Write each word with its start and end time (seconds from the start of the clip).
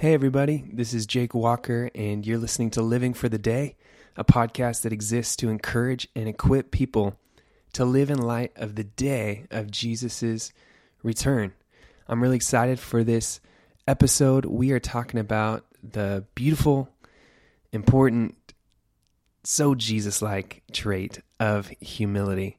Hey, 0.00 0.14
everybody, 0.14 0.64
this 0.72 0.94
is 0.94 1.04
Jake 1.04 1.34
Walker, 1.34 1.90
and 1.94 2.26
you're 2.26 2.38
listening 2.38 2.70
to 2.70 2.80
Living 2.80 3.12
for 3.12 3.28
the 3.28 3.36
Day, 3.36 3.76
a 4.16 4.24
podcast 4.24 4.80
that 4.80 4.94
exists 4.94 5.36
to 5.36 5.50
encourage 5.50 6.08
and 6.16 6.26
equip 6.26 6.70
people 6.70 7.18
to 7.74 7.84
live 7.84 8.08
in 8.08 8.16
light 8.16 8.50
of 8.56 8.76
the 8.76 8.84
day 8.84 9.44
of 9.50 9.70
Jesus' 9.70 10.54
return. 11.02 11.52
I'm 12.08 12.22
really 12.22 12.36
excited 12.36 12.80
for 12.80 13.04
this 13.04 13.40
episode. 13.86 14.46
We 14.46 14.72
are 14.72 14.80
talking 14.80 15.20
about 15.20 15.66
the 15.82 16.24
beautiful, 16.34 16.88
important, 17.70 18.54
so 19.44 19.74
Jesus 19.74 20.22
like 20.22 20.62
trait 20.72 21.20
of 21.38 21.68
humility. 21.78 22.56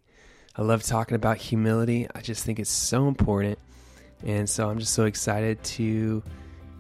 I 0.56 0.62
love 0.62 0.84
talking 0.84 1.16
about 1.16 1.38
humility, 1.38 2.08
I 2.14 2.22
just 2.22 2.44
think 2.44 2.60
it's 2.60 2.70
so 2.70 3.08
important. 3.08 3.58
And 4.24 4.48
so 4.48 4.70
I'm 4.70 4.78
just 4.78 4.94
so 4.94 5.06
excited 5.06 5.64
to 5.64 6.22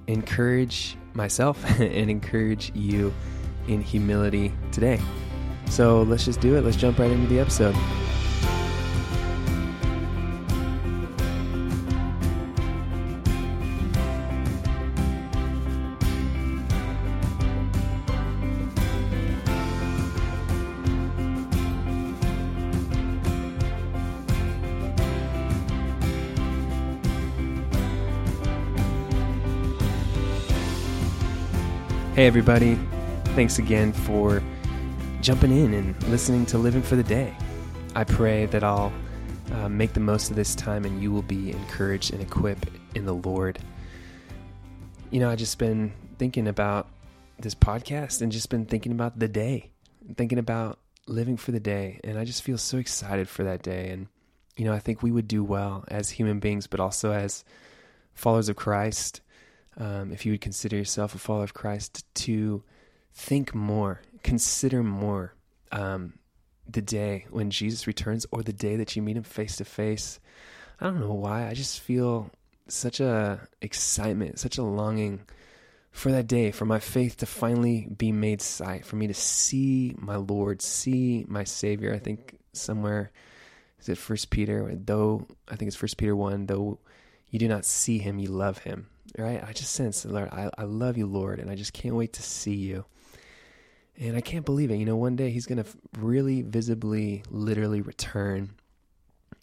encourage 0.08 0.98
myself 1.14 1.64
and 1.80 2.10
encourage 2.10 2.72
you 2.76 3.14
in 3.68 3.82
humility 3.82 4.54
today. 4.72 5.00
So 5.68 6.02
let's 6.04 6.26
just 6.26 6.42
do 6.42 6.56
it. 6.56 6.64
Let's 6.64 6.78
jump 6.78 7.00
right 7.00 7.12
into 7.12 7.28
the 7.28 7.40
episode. 7.40 7.76
Hey, 32.14 32.28
everybody. 32.28 32.78
Thanks 33.36 33.58
again 33.58 33.94
for 33.94 34.44
jumping 35.22 35.58
in 35.58 35.74
and 35.74 36.04
listening 36.10 36.46
to 36.48 36.58
Living 36.58 36.82
for 36.82 36.98
the 36.98 37.04
Day. 37.04 37.34
I 37.96 38.04
pray 38.04 38.48
that 38.48 38.66
I'll 38.66 38.92
uh, 39.54 39.70
make 39.70 39.94
the 39.94 40.02
most 40.02 40.30
of 40.30 40.36
this 40.36 40.54
time 40.54 40.84
and 40.84 41.02
you 41.02 41.10
will 41.14 41.22
be 41.22 41.52
encouraged 41.52 42.12
and 42.12 42.22
equipped 42.22 42.68
in 42.96 43.06
the 43.06 43.14
Lord. 43.14 43.60
You 45.10 45.22
know, 45.22 45.30
I 45.30 45.38
just 45.38 45.58
been 45.58 45.94
thinking 46.18 46.50
about 46.50 46.90
this 47.40 47.56
podcast 47.56 48.22
and 48.22 48.30
just 48.30 48.50
been 48.50 48.66
thinking 48.66 48.92
about 48.92 49.18
the 49.18 49.30
day, 49.30 49.72
thinking 50.18 50.38
about 50.38 50.80
living 51.08 51.38
for 51.38 51.54
the 51.54 51.62
day. 51.62 52.02
And 52.04 52.20
I 52.20 52.26
just 52.26 52.44
feel 52.44 52.58
so 52.58 52.78
excited 52.78 53.30
for 53.30 53.46
that 53.46 53.64
day. 53.64 53.90
And, 53.90 54.08
you 54.58 54.66
know, 54.66 54.74
I 54.74 54.80
think 54.80 55.02
we 55.02 55.12
would 55.12 55.30
do 55.30 55.46
well 55.46 55.86
as 55.88 56.10
human 56.10 56.42
beings, 56.42 56.68
but 56.68 56.82
also 56.82 57.14
as 57.14 57.46
followers 58.14 58.50
of 58.50 58.58
Christ 58.58 59.22
um, 59.78 60.12
if 60.12 60.26
you 60.26 60.34
would 60.34 60.42
consider 60.42 60.78
yourself 60.78 61.16
a 61.16 61.18
follower 61.18 61.44
of 61.44 61.54
Christ, 61.54 62.06
to 62.16 62.64
think 63.14 63.56
more, 63.56 64.02
consider 64.24 64.84
more 64.84 65.34
um, 65.72 66.14
the 66.70 66.82
day 66.82 67.26
when 67.30 67.50
Jesus 67.50 67.88
returns 67.88 68.26
or 68.32 68.44
the 68.44 68.54
day 68.54 68.76
that 68.76 68.96
you 68.96 69.02
meet 69.02 69.18
him 69.18 69.24
face 69.24 69.58
to 69.58 69.66
face. 69.66 70.20
I 70.80 70.86
don't 70.86 71.00
know 71.00 71.14
why. 71.14 71.48
I 71.48 71.54
just 71.54 71.80
feel 71.80 72.32
such 72.68 73.00
a 73.00 73.48
excitement, 73.62 74.40
such 74.40 74.58
a 74.58 74.64
longing 74.64 75.22
for 75.92 76.12
that 76.12 76.28
day, 76.28 76.52
for 76.52 76.66
my 76.66 76.80
faith 76.80 77.18
to 77.18 77.26
finally 77.26 77.88
be 77.98 78.12
made 78.12 78.42
sight, 78.42 78.86
for 78.86 78.96
me 78.96 79.08
to 79.08 79.14
see 79.14 79.94
my 79.98 80.16
Lord, 80.16 80.62
see 80.62 81.26
my 81.28 81.44
Savior. 81.44 81.94
I 81.94 82.00
think 82.00 82.38
somewhere 82.54 83.12
is 83.80 83.90
it 83.90 83.98
First 83.98 84.30
Peter? 84.30 84.74
Though 84.74 85.28
I 85.50 85.56
think 85.56 85.68
it's 85.68 85.76
First 85.76 85.98
Peter 85.98 86.16
one. 86.16 86.46
Though 86.46 86.80
you 87.30 87.40
do 87.40 87.48
not 87.48 87.66
see 87.66 87.98
him, 87.98 88.20
you 88.20 88.30
love 88.30 88.60
him 88.60 88.88
right? 89.18 89.44
I 89.46 89.54
just 89.54 89.74
sense, 89.74 90.06
Lord, 90.06 90.30
I, 90.32 90.50
I 90.58 90.64
love 90.64 90.98
you, 90.98 91.06
Lord, 91.06 91.40
and 91.40 91.50
I 91.50 91.56
just 91.56 91.74
can't 91.74 91.96
wait 91.96 92.14
to 92.14 92.24
see 92.24 92.56
you. 92.56 92.86
And 93.98 94.16
I 94.16 94.22
can't 94.22 94.46
believe 94.46 94.72
it. 94.72 94.78
You 94.78 94.86
know, 94.86 94.96
one 94.96 95.16
day 95.16 95.32
he's 95.32 95.46
going 95.46 95.64
to 95.64 95.70
really 95.98 96.42
visibly, 96.42 97.24
literally 97.30 97.82
return. 97.82 98.52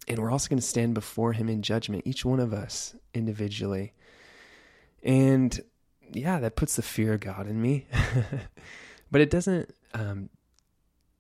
And 0.09 0.19
we're 0.19 0.31
also 0.31 0.48
going 0.48 0.59
to 0.59 0.66
stand 0.66 0.94
before 0.94 1.32
him 1.32 1.48
in 1.48 1.62
judgment, 1.62 2.03
each 2.06 2.25
one 2.25 2.41
of 2.41 2.53
us 2.54 2.94
individually. 3.15 3.92
And 5.03 5.60
yeah, 6.12 6.41
that 6.41 6.56
puts 6.56 6.76
the 6.76 6.82
fear 6.82 7.15
of 7.15 7.21
God 7.21 7.47
in 7.47 7.60
me. 7.60 7.87
but 9.10 9.21
it 9.21 9.31
doesn't 9.31 9.72
um, 9.94 10.31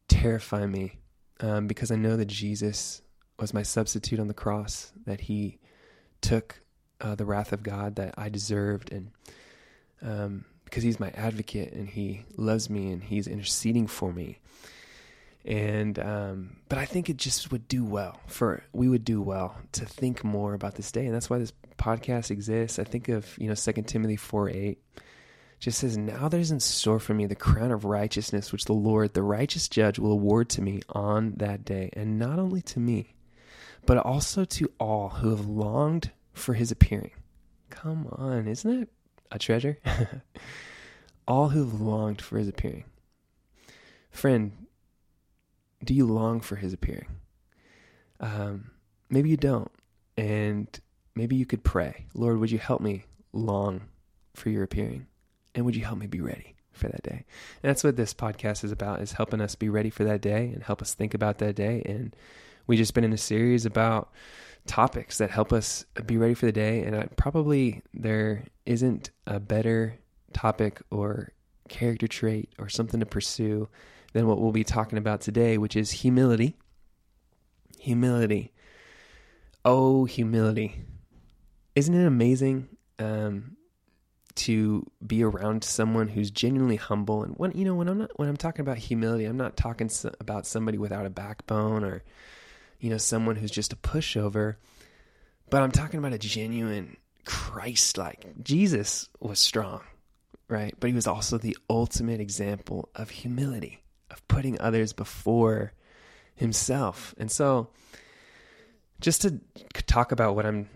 terrify 0.08 0.66
me 0.66 0.98
um, 1.40 1.66
because 1.66 1.90
I 1.90 1.96
know 1.96 2.16
that 2.16 2.26
Jesus 2.26 3.02
was 3.38 3.54
my 3.54 3.62
substitute 3.62 4.18
on 4.18 4.26
the 4.26 4.34
cross, 4.34 4.92
that 5.06 5.20
he 5.22 5.58
took 6.20 6.60
uh, 7.00 7.14
the 7.14 7.24
wrath 7.24 7.52
of 7.52 7.62
God 7.62 7.96
that 7.96 8.14
I 8.16 8.28
deserved, 8.28 8.92
and 8.92 9.10
um, 10.02 10.44
because 10.64 10.82
He's 10.82 11.00
my 11.00 11.10
advocate 11.10 11.72
and 11.72 11.88
He 11.88 12.24
loves 12.36 12.68
me 12.68 12.90
and 12.92 13.02
He's 13.02 13.26
interceding 13.26 13.86
for 13.86 14.12
me. 14.12 14.38
And 15.44 15.98
um, 15.98 16.56
but 16.68 16.78
I 16.78 16.84
think 16.84 17.08
it 17.08 17.16
just 17.16 17.50
would 17.52 17.68
do 17.68 17.84
well 17.84 18.20
for 18.26 18.62
we 18.72 18.88
would 18.88 19.04
do 19.04 19.22
well 19.22 19.56
to 19.72 19.86
think 19.86 20.24
more 20.24 20.54
about 20.54 20.74
this 20.74 20.92
day, 20.92 21.06
and 21.06 21.14
that's 21.14 21.30
why 21.30 21.38
this 21.38 21.52
podcast 21.78 22.30
exists. 22.30 22.78
I 22.78 22.84
think 22.84 23.08
of 23.08 23.36
you 23.38 23.48
know 23.48 23.54
Second 23.54 23.84
Timothy 23.84 24.16
four 24.16 24.50
eight 24.50 24.78
just 25.58 25.78
says, 25.80 25.96
Now 25.96 26.28
there's 26.28 26.50
in 26.50 26.60
store 26.60 27.00
for 27.00 27.14
me 27.14 27.26
the 27.26 27.34
crown 27.34 27.72
of 27.72 27.84
righteousness, 27.84 28.52
which 28.52 28.64
the 28.64 28.72
Lord, 28.72 29.14
the 29.14 29.22
righteous 29.22 29.68
judge, 29.68 29.98
will 29.98 30.12
award 30.12 30.48
to 30.50 30.62
me 30.62 30.82
on 30.88 31.34
that 31.38 31.64
day, 31.64 31.90
and 31.94 32.18
not 32.18 32.38
only 32.38 32.62
to 32.62 32.80
me, 32.80 33.14
but 33.86 33.98
also 33.98 34.44
to 34.44 34.70
all 34.78 35.08
who 35.08 35.30
have 35.30 35.46
longed 35.46 36.12
for 36.38 36.54
his 36.54 36.70
appearing. 36.70 37.10
Come 37.70 38.08
on, 38.12 38.48
isn't 38.48 38.82
it 38.82 38.88
a 39.30 39.38
treasure? 39.38 39.78
All 41.28 41.50
who've 41.50 41.80
longed 41.80 42.22
for 42.22 42.38
his 42.38 42.48
appearing. 42.48 42.84
Friend, 44.10 44.52
do 45.84 45.94
you 45.94 46.06
long 46.06 46.40
for 46.40 46.56
his 46.56 46.72
appearing? 46.72 47.08
Um, 48.20 48.70
maybe 49.10 49.28
you 49.28 49.36
don't. 49.36 49.70
And 50.16 50.66
maybe 51.14 51.36
you 51.36 51.46
could 51.46 51.62
pray, 51.62 52.06
Lord, 52.14 52.38
would 52.38 52.50
you 52.50 52.58
help 52.58 52.80
me 52.80 53.04
long 53.32 53.82
for 54.34 54.50
your 54.50 54.64
appearing? 54.64 55.06
And 55.54 55.64
would 55.64 55.76
you 55.76 55.84
help 55.84 55.98
me 55.98 56.06
be 56.06 56.20
ready 56.20 56.56
for 56.72 56.88
that 56.88 57.02
day? 57.02 57.24
And 57.62 57.70
that's 57.70 57.84
what 57.84 57.96
this 57.96 58.14
podcast 58.14 58.64
is 58.64 58.72
about, 58.72 59.00
is 59.00 59.12
helping 59.12 59.40
us 59.40 59.54
be 59.54 59.68
ready 59.68 59.90
for 59.90 60.04
that 60.04 60.20
day 60.20 60.50
and 60.52 60.62
help 60.62 60.82
us 60.82 60.94
think 60.94 61.14
about 61.14 61.38
that 61.38 61.54
day. 61.54 61.82
And 61.84 62.16
we 62.66 62.76
just 62.76 62.94
been 62.94 63.04
in 63.04 63.12
a 63.12 63.18
series 63.18 63.66
about 63.66 64.12
topics 64.68 65.18
that 65.18 65.30
help 65.30 65.52
us 65.52 65.84
be 66.06 66.16
ready 66.16 66.34
for 66.34 66.46
the 66.46 66.52
day. 66.52 66.82
And 66.84 66.94
I, 66.94 67.06
probably 67.16 67.82
there 67.92 68.44
isn't 68.66 69.10
a 69.26 69.40
better 69.40 69.98
topic 70.32 70.80
or 70.90 71.32
character 71.68 72.06
trait 72.06 72.52
or 72.58 72.68
something 72.68 73.00
to 73.00 73.06
pursue 73.06 73.68
than 74.12 74.26
what 74.26 74.40
we'll 74.40 74.52
be 74.52 74.64
talking 74.64 74.98
about 74.98 75.20
today, 75.20 75.58
which 75.58 75.74
is 75.74 75.90
humility. 75.90 76.56
Humility. 77.80 78.52
Oh, 79.64 80.04
humility. 80.04 80.82
Isn't 81.74 81.94
it 81.94 82.06
amazing 82.06 82.68
um, 82.98 83.56
to 84.36 84.90
be 85.06 85.22
around 85.22 85.64
someone 85.64 86.08
who's 86.08 86.30
genuinely 86.30 86.76
humble? 86.76 87.22
And 87.22 87.34
when 87.36 87.52
you 87.52 87.64
know 87.64 87.74
when 87.74 87.88
I'm 87.88 87.98
not 87.98 88.18
when 88.18 88.28
I'm 88.28 88.36
talking 88.36 88.62
about 88.62 88.78
humility, 88.78 89.24
I'm 89.24 89.36
not 89.36 89.56
talking 89.56 89.88
so, 89.88 90.12
about 90.20 90.46
somebody 90.46 90.78
without 90.78 91.06
a 91.06 91.10
backbone 91.10 91.84
or 91.84 92.02
you 92.80 92.90
know, 92.90 92.98
someone 92.98 93.36
who's 93.36 93.50
just 93.50 93.72
a 93.72 93.76
pushover. 93.76 94.56
But 95.50 95.62
I'm 95.62 95.72
talking 95.72 95.98
about 95.98 96.12
a 96.12 96.18
genuine 96.18 96.96
Christ 97.24 97.98
like. 97.98 98.42
Jesus 98.42 99.08
was 99.20 99.38
strong, 99.38 99.82
right? 100.48 100.74
But 100.78 100.88
he 100.88 100.94
was 100.94 101.06
also 101.06 101.38
the 101.38 101.56
ultimate 101.68 102.20
example 102.20 102.88
of 102.94 103.10
humility, 103.10 103.82
of 104.10 104.26
putting 104.28 104.60
others 104.60 104.92
before 104.92 105.72
himself. 106.34 107.14
And 107.18 107.30
so 107.30 107.70
just 109.00 109.22
to 109.22 109.40
talk 109.86 110.12
about 110.12 110.36
what 110.36 110.46
I'm 110.46 110.68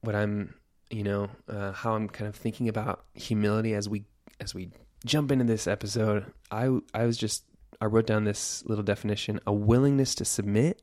what 0.00 0.14
I'm, 0.14 0.54
you 0.90 1.02
know, 1.02 1.28
uh, 1.48 1.72
how 1.72 1.94
I'm 1.94 2.08
kind 2.08 2.28
of 2.28 2.36
thinking 2.36 2.68
about 2.68 3.04
humility 3.14 3.74
as 3.74 3.88
we 3.88 4.04
as 4.40 4.54
we 4.54 4.70
jump 5.04 5.32
into 5.32 5.44
this 5.44 5.66
episode, 5.66 6.26
I 6.50 6.78
I 6.94 7.04
was 7.04 7.16
just 7.16 7.44
I 7.80 7.86
wrote 7.86 8.06
down 8.06 8.24
this 8.24 8.64
little 8.66 8.84
definition, 8.84 9.40
a 9.46 9.52
willingness 9.52 10.14
to 10.16 10.24
submit 10.24 10.77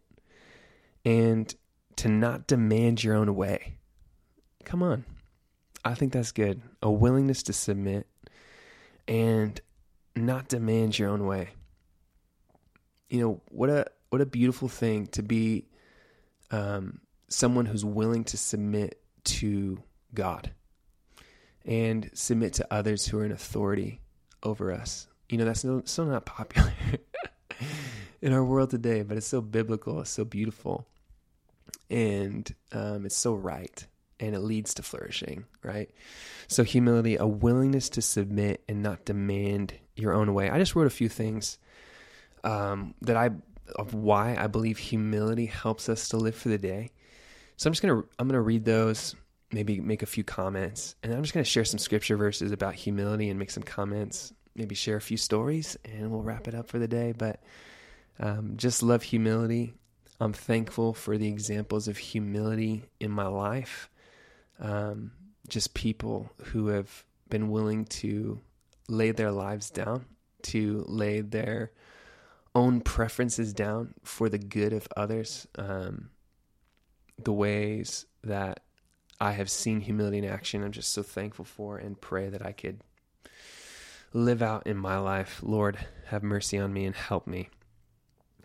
and 1.06 1.54
to 1.98 2.10
not 2.10 2.48
demand 2.48 3.04
your 3.04 3.16
own 3.16 3.36
way. 3.36 3.78
Come 4.66 4.82
on. 4.82 5.06
I 5.86 5.94
think 5.94 6.12
that's 6.12 6.32
good. 6.32 6.62
A 6.82 6.92
willingness 6.92 7.44
to 7.44 7.54
submit 7.54 8.08
and 9.08 9.62
not 10.16 10.48
demand 10.48 10.98
your 10.98 11.10
own 11.10 11.26
way. 11.26 11.50
You 13.10 13.20
know, 13.22 13.42
what 13.50 13.70
a 13.70 13.86
what 14.10 14.22
a 14.22 14.26
beautiful 14.26 14.68
thing 14.68 15.08
to 15.08 15.22
be 15.22 15.68
um, 16.50 17.02
someone 17.30 17.66
who's 17.66 17.86
willing 17.86 18.24
to 18.26 18.38
submit 18.38 19.00
to 19.26 19.84
God 20.14 20.52
and 21.66 22.10
submit 22.14 22.54
to 22.54 22.68
others 22.74 23.06
who 23.06 23.20
are 23.20 23.26
in 23.26 23.32
authority 23.32 24.02
over 24.42 24.72
us. 24.72 25.08
You 25.30 25.38
know, 25.38 25.46
that's 25.46 25.64
no, 25.64 25.84
so 25.86 26.06
not 26.06 26.26
popular 26.26 26.74
in 28.22 28.34
our 28.34 28.44
world 28.44 28.72
today, 28.72 29.04
but 29.04 29.18
it's 29.18 29.28
so 29.28 29.42
biblical, 29.42 30.02
it's 30.02 30.10
so 30.10 30.26
beautiful 30.26 30.88
and 31.90 32.54
um, 32.72 33.06
it's 33.06 33.18
so 33.18 33.34
right. 33.34 33.86
and 34.20 34.34
it 34.34 34.40
leads 34.40 34.76
to 34.76 34.84
flourishing, 34.84 35.46
right? 35.62 35.90
So, 36.48 36.64
humility, 36.64 37.18
a 37.18 37.28
willingness 37.28 37.90
to 37.90 38.02
submit 38.02 38.64
and 38.70 38.82
not 38.82 39.06
demand 39.06 39.74
your 39.96 40.14
own 40.14 40.34
way. 40.34 40.50
I 40.50 40.58
just 40.58 40.76
wrote 40.76 40.88
a 40.88 40.92
few 40.92 41.10
things 41.10 41.58
um, 42.44 42.94
that 43.02 43.18
I 43.18 43.32
of 43.76 43.94
why 43.94 44.36
I 44.38 44.48
believe 44.48 44.78
humility 44.78 45.48
helps 45.48 45.90
us 45.90 46.10
to 46.10 46.18
live 46.18 46.36
for 46.36 46.50
the 46.50 46.58
day. 46.58 46.92
So 47.58 47.68
I'm 47.68 47.74
just 47.74 47.82
gonna 47.82 48.04
I'm 48.20 48.28
gonna 48.28 48.42
read 48.42 48.66
those, 48.66 49.16
maybe 49.52 49.80
make 49.80 50.04
a 50.04 50.08
few 50.08 50.24
comments, 50.24 50.96
and 51.04 51.14
I'm 51.14 51.24
just 51.24 51.34
gonna 51.34 51.44
share 51.44 51.66
some 51.66 51.80
scripture 51.80 52.18
verses 52.18 52.52
about 52.52 52.76
humility 52.76 53.30
and 53.30 53.40
make 53.40 53.52
some 53.52 53.64
comments. 53.64 54.34
Maybe 54.56 54.76
share 54.76 54.96
a 54.96 55.02
few 55.02 55.18
stories, 55.18 55.78
and 55.84 56.12
we'll 56.12 56.22
wrap 56.22 56.48
it 56.48 56.56
up 56.56 56.70
for 56.70 56.80
the 56.80 56.88
day. 56.88 57.14
But 57.18 57.42
um, 58.20 58.54
just 58.56 58.84
love 58.84 59.04
humility. 59.04 59.74
I'm 60.20 60.34
thankful 60.34 60.94
for 60.94 61.18
the 61.18 61.28
examples 61.28 61.88
of 61.88 61.98
humility 61.98 62.86
in 63.00 63.12
my 63.12 63.28
life. 63.28 63.90
Um, 64.60 65.12
just 65.48 65.74
people 65.74 66.32
who 66.46 66.68
have 66.68 67.04
been 67.30 67.50
willing 67.50 67.86
to 67.86 68.40
lay 68.88 69.12
their 69.12 69.32
lives 69.32 69.70
down, 69.70 70.06
to 70.44 70.86
lay 70.88 71.22
their 71.22 71.72
own 72.54 72.80
preferences 72.80 73.54
down 73.54 73.94
for 74.04 74.30
the 74.30 74.38
good 74.38 74.72
of 74.74 74.88
others. 74.96 75.48
Um, 75.58 76.10
the 77.22 77.34
ways 77.34 78.06
that 78.24 78.62
I 79.20 79.34
have 79.34 79.50
seen 79.50 79.82
humility 79.82 80.20
in 80.20 80.26
action, 80.26 80.64
I'm 80.64 80.72
just 80.72 80.94
so 80.94 81.04
thankful 81.04 81.46
for 81.46 81.78
and 81.78 82.00
pray 82.00 82.30
that 82.30 82.46
I 82.46 82.54
could 82.54 82.82
live 84.14 84.42
out 84.42 84.66
in 84.66 84.78
my 84.78 84.98
life. 84.98 85.42
Lord, 85.44 85.78
have 86.08 86.24
mercy 86.24 86.58
on 86.58 86.74
me 86.74 86.86
and 86.86 86.96
help 86.96 87.28
me. 87.28 87.50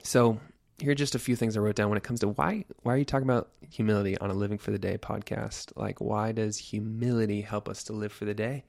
So, 0.02 0.40
here 0.80 0.92
are 0.92 0.94
just 0.94 1.14
a 1.14 1.18
few 1.18 1.36
things 1.36 1.56
I 1.56 1.60
wrote 1.60 1.76
down 1.76 1.90
when 1.90 1.98
it 1.98 2.04
comes 2.04 2.20
to 2.20 2.28
why 2.28 2.64
why 2.82 2.94
are 2.94 2.98
you 2.98 3.04
talking 3.04 3.28
about 3.28 3.50
humility 3.68 4.16
on 4.18 4.30
a 4.30 4.34
living 4.34 4.58
for 4.58 4.70
the 4.70 4.78
day 4.78 4.98
podcast? 4.98 5.72
Like 5.76 6.00
why 6.00 6.32
does 6.32 6.56
humility 6.58 7.42
help 7.42 7.68
us 7.68 7.84
to 7.84 7.92
live 7.92 8.12
for 8.12 8.24
the 8.24 8.34
day? 8.34 8.64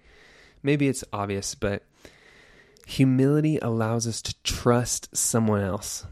Maybe 0.63 0.87
it's 0.87 1.03
obvious, 1.11 1.55
but 1.55 1.83
humility 2.85 3.57
allows 3.59 4.07
us 4.07 4.21
to 4.23 4.35
trust 4.43 5.15
someone 5.15 5.61
else, 5.61 6.05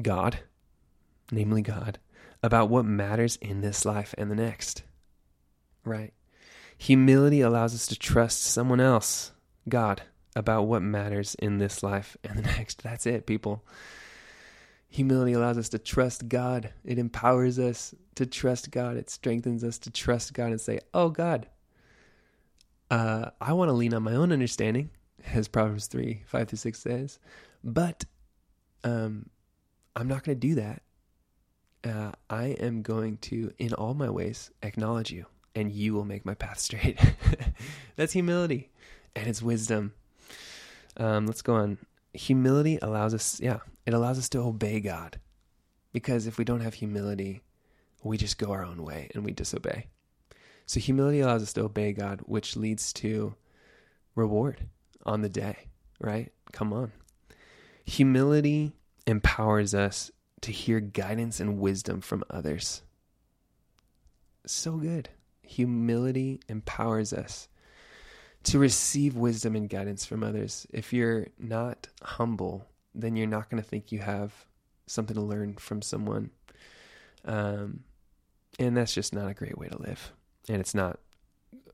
God, 0.00 0.40
namely 1.30 1.62
God, 1.62 1.98
about 2.42 2.68
what 2.68 2.84
matters 2.84 3.36
in 3.36 3.60
this 3.60 3.84
life 3.84 4.14
and 4.18 4.30
the 4.30 4.36
next. 4.36 4.82
Right? 5.84 6.12
Humility 6.76 7.40
allows 7.40 7.74
us 7.74 7.86
to 7.88 7.98
trust 7.98 8.42
someone 8.42 8.80
else, 8.80 9.32
God, 9.68 10.02
about 10.34 10.62
what 10.62 10.82
matters 10.82 11.34
in 11.36 11.58
this 11.58 11.82
life 11.82 12.16
and 12.24 12.38
the 12.38 12.42
next. 12.56 12.82
That's 12.82 13.06
it, 13.06 13.26
people. 13.26 13.64
Humility 14.90 15.32
allows 15.32 15.56
us 15.56 15.68
to 15.70 15.78
trust 15.78 16.28
God. 16.28 16.72
It 16.84 16.98
empowers 16.98 17.58
us 17.58 17.94
to 18.16 18.26
trust 18.26 18.70
God. 18.70 18.96
It 18.96 19.08
strengthens 19.08 19.64
us 19.64 19.78
to 19.78 19.90
trust 19.90 20.34
God 20.34 20.50
and 20.50 20.60
say, 20.60 20.80
Oh, 20.92 21.08
God, 21.08 21.46
uh, 22.90 23.30
I 23.40 23.52
want 23.52 23.68
to 23.68 23.72
lean 23.72 23.94
on 23.94 24.02
my 24.02 24.14
own 24.14 24.32
understanding, 24.32 24.90
as 25.32 25.48
Proverbs 25.48 25.86
3 25.86 26.22
5 26.26 26.48
through 26.48 26.56
6 26.58 26.78
says, 26.78 27.18
but 27.62 28.04
um, 28.82 29.28
I'm 29.94 30.08
not 30.08 30.24
going 30.24 30.38
to 30.38 30.48
do 30.48 30.54
that 30.56 30.82
uh, 31.84 32.12
I 32.28 32.46
am 32.60 32.82
going 32.82 33.18
to, 33.18 33.52
in 33.58 33.72
all 33.74 33.94
my 33.94 34.10
ways, 34.10 34.50
acknowledge 34.62 35.10
you, 35.10 35.26
and 35.54 35.70
you 35.72 35.94
will 35.94 36.04
make 36.04 36.24
my 36.24 36.34
path 36.34 36.58
straight. 36.58 36.98
That's 37.96 38.12
humility, 38.12 38.70
and 39.16 39.26
it's 39.26 39.42
wisdom. 39.42 39.92
Um, 40.96 41.26
let's 41.26 41.42
go 41.42 41.54
on. 41.54 41.78
Humility 42.12 42.78
allows 42.82 43.14
us, 43.14 43.40
yeah, 43.40 43.58
it 43.90 43.94
allows 43.94 44.18
us 44.18 44.28
to 44.28 44.38
obey 44.38 44.78
God. 44.78 45.18
Because 45.92 46.28
if 46.28 46.38
we 46.38 46.44
don't 46.44 46.60
have 46.60 46.74
humility, 46.74 47.42
we 48.04 48.16
just 48.16 48.38
go 48.38 48.52
our 48.52 48.64
own 48.64 48.84
way 48.84 49.10
and 49.16 49.24
we 49.24 49.32
disobey. 49.32 49.88
So 50.64 50.78
humility 50.78 51.18
allows 51.18 51.42
us 51.42 51.52
to 51.54 51.64
obey 51.64 51.92
God, 51.92 52.20
which 52.26 52.56
leads 52.56 52.92
to 52.92 53.34
reward 54.14 54.58
on 55.04 55.22
the 55.22 55.28
day, 55.28 55.66
right? 55.98 56.30
Come 56.52 56.72
on. 56.72 56.92
Humility 57.84 58.74
empowers 59.08 59.74
us 59.74 60.12
to 60.42 60.52
hear 60.52 60.78
guidance 60.78 61.40
and 61.40 61.58
wisdom 61.58 62.00
from 62.00 62.22
others. 62.30 62.82
So 64.46 64.76
good. 64.76 65.08
Humility 65.42 66.38
empowers 66.48 67.12
us 67.12 67.48
to 68.44 68.60
receive 68.60 69.16
wisdom 69.16 69.56
and 69.56 69.68
guidance 69.68 70.06
from 70.06 70.22
others. 70.22 70.68
If 70.70 70.92
you're 70.92 71.26
not 71.40 71.88
humble, 72.04 72.68
then 72.94 73.16
you're 73.16 73.26
not 73.26 73.50
going 73.50 73.62
to 73.62 73.68
think 73.68 73.92
you 73.92 74.00
have 74.00 74.32
something 74.86 75.14
to 75.14 75.22
learn 75.22 75.54
from 75.54 75.82
someone. 75.82 76.30
Um, 77.24 77.80
and 78.58 78.76
that's 78.76 78.94
just 78.94 79.14
not 79.14 79.30
a 79.30 79.34
great 79.34 79.58
way 79.58 79.68
to 79.68 79.80
live. 79.80 80.12
And 80.48 80.60
it's 80.60 80.74
not 80.74 80.98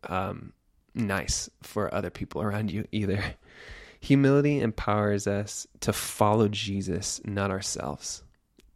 um, 0.08 0.52
nice 0.94 1.48
for 1.62 1.92
other 1.94 2.10
people 2.10 2.42
around 2.42 2.70
you 2.70 2.86
either. 2.92 3.22
Humility 4.00 4.60
empowers 4.60 5.26
us 5.26 5.66
to 5.80 5.92
follow 5.92 6.48
Jesus, 6.48 7.20
not 7.24 7.50
ourselves 7.50 8.22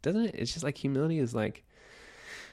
doesn't 0.03 0.27
it? 0.27 0.35
It's 0.37 0.53
just 0.53 0.65
like 0.65 0.79
humility 0.79 1.19
is 1.19 1.35
like, 1.35 1.65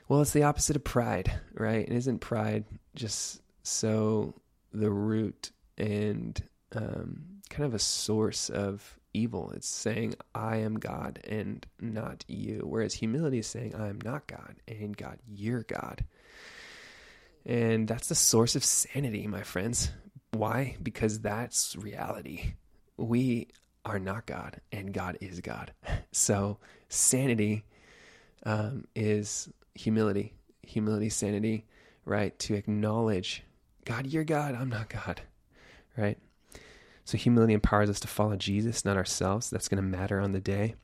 well, 0.07 0.21
it's 0.21 0.31
the 0.31 0.43
opposite 0.43 0.75
of 0.75 0.83
pride, 0.83 1.31
right? 1.53 1.87
And 1.87 1.97
isn't 1.97 2.19
pride 2.19 2.65
just 2.95 3.41
so 3.63 4.33
the 4.73 4.89
root 4.89 5.51
and 5.77 6.41
um, 6.73 7.23
kind 7.49 7.65
of 7.65 7.73
a 7.73 7.79
source 7.79 8.49
of 8.49 8.97
evil? 9.17 9.51
It's 9.55 9.67
saying, 9.67 10.15
I 10.35 10.57
am 10.57 10.75
God 10.75 11.19
and 11.27 11.65
not 11.79 12.23
you. 12.27 12.63
Whereas 12.65 12.93
humility 12.93 13.39
is 13.39 13.47
saying, 13.47 13.75
I 13.75 13.87
am 13.87 13.99
not 14.03 14.27
God 14.27 14.55
and 14.67 14.95
God, 14.95 15.19
you're 15.25 15.63
God. 15.63 16.05
And 17.45 17.87
that's 17.87 18.09
the 18.09 18.15
source 18.15 18.55
of 18.55 18.63
sanity, 18.63 19.25
my 19.27 19.41
friends. 19.41 19.91
Why? 20.31 20.75
Because 20.83 21.19
that's 21.21 21.75
reality. 21.75 22.53
We 22.97 23.47
are 23.85 23.99
not 23.99 24.25
God 24.25 24.59
and 24.71 24.93
God 24.93 25.17
is 25.21 25.41
God. 25.41 25.73
So 26.11 26.57
sanity 26.89 27.63
um, 28.43 28.85
is 28.95 29.49
humility, 29.75 30.33
humility, 30.63 31.09
sanity, 31.09 31.65
right? 32.05 32.37
To 32.39 32.55
acknowledge, 32.55 33.43
God, 33.85 34.07
you're 34.07 34.23
God, 34.23 34.55
I'm 34.55 34.69
not 34.69 34.89
God, 34.89 35.21
right? 35.95 36.17
So 37.07 37.17
humility 37.17 37.53
empowers 37.53 37.89
us 37.89 38.01
to 38.01 38.07
follow 38.09 38.35
Jesus, 38.35 38.83
not 38.83 38.97
ourselves. 38.97 39.49
That's 39.49 39.69
going 39.69 39.81
to 39.81 39.97
matter 39.97 40.19
on 40.19 40.33
the 40.33 40.41
day. 40.41 40.75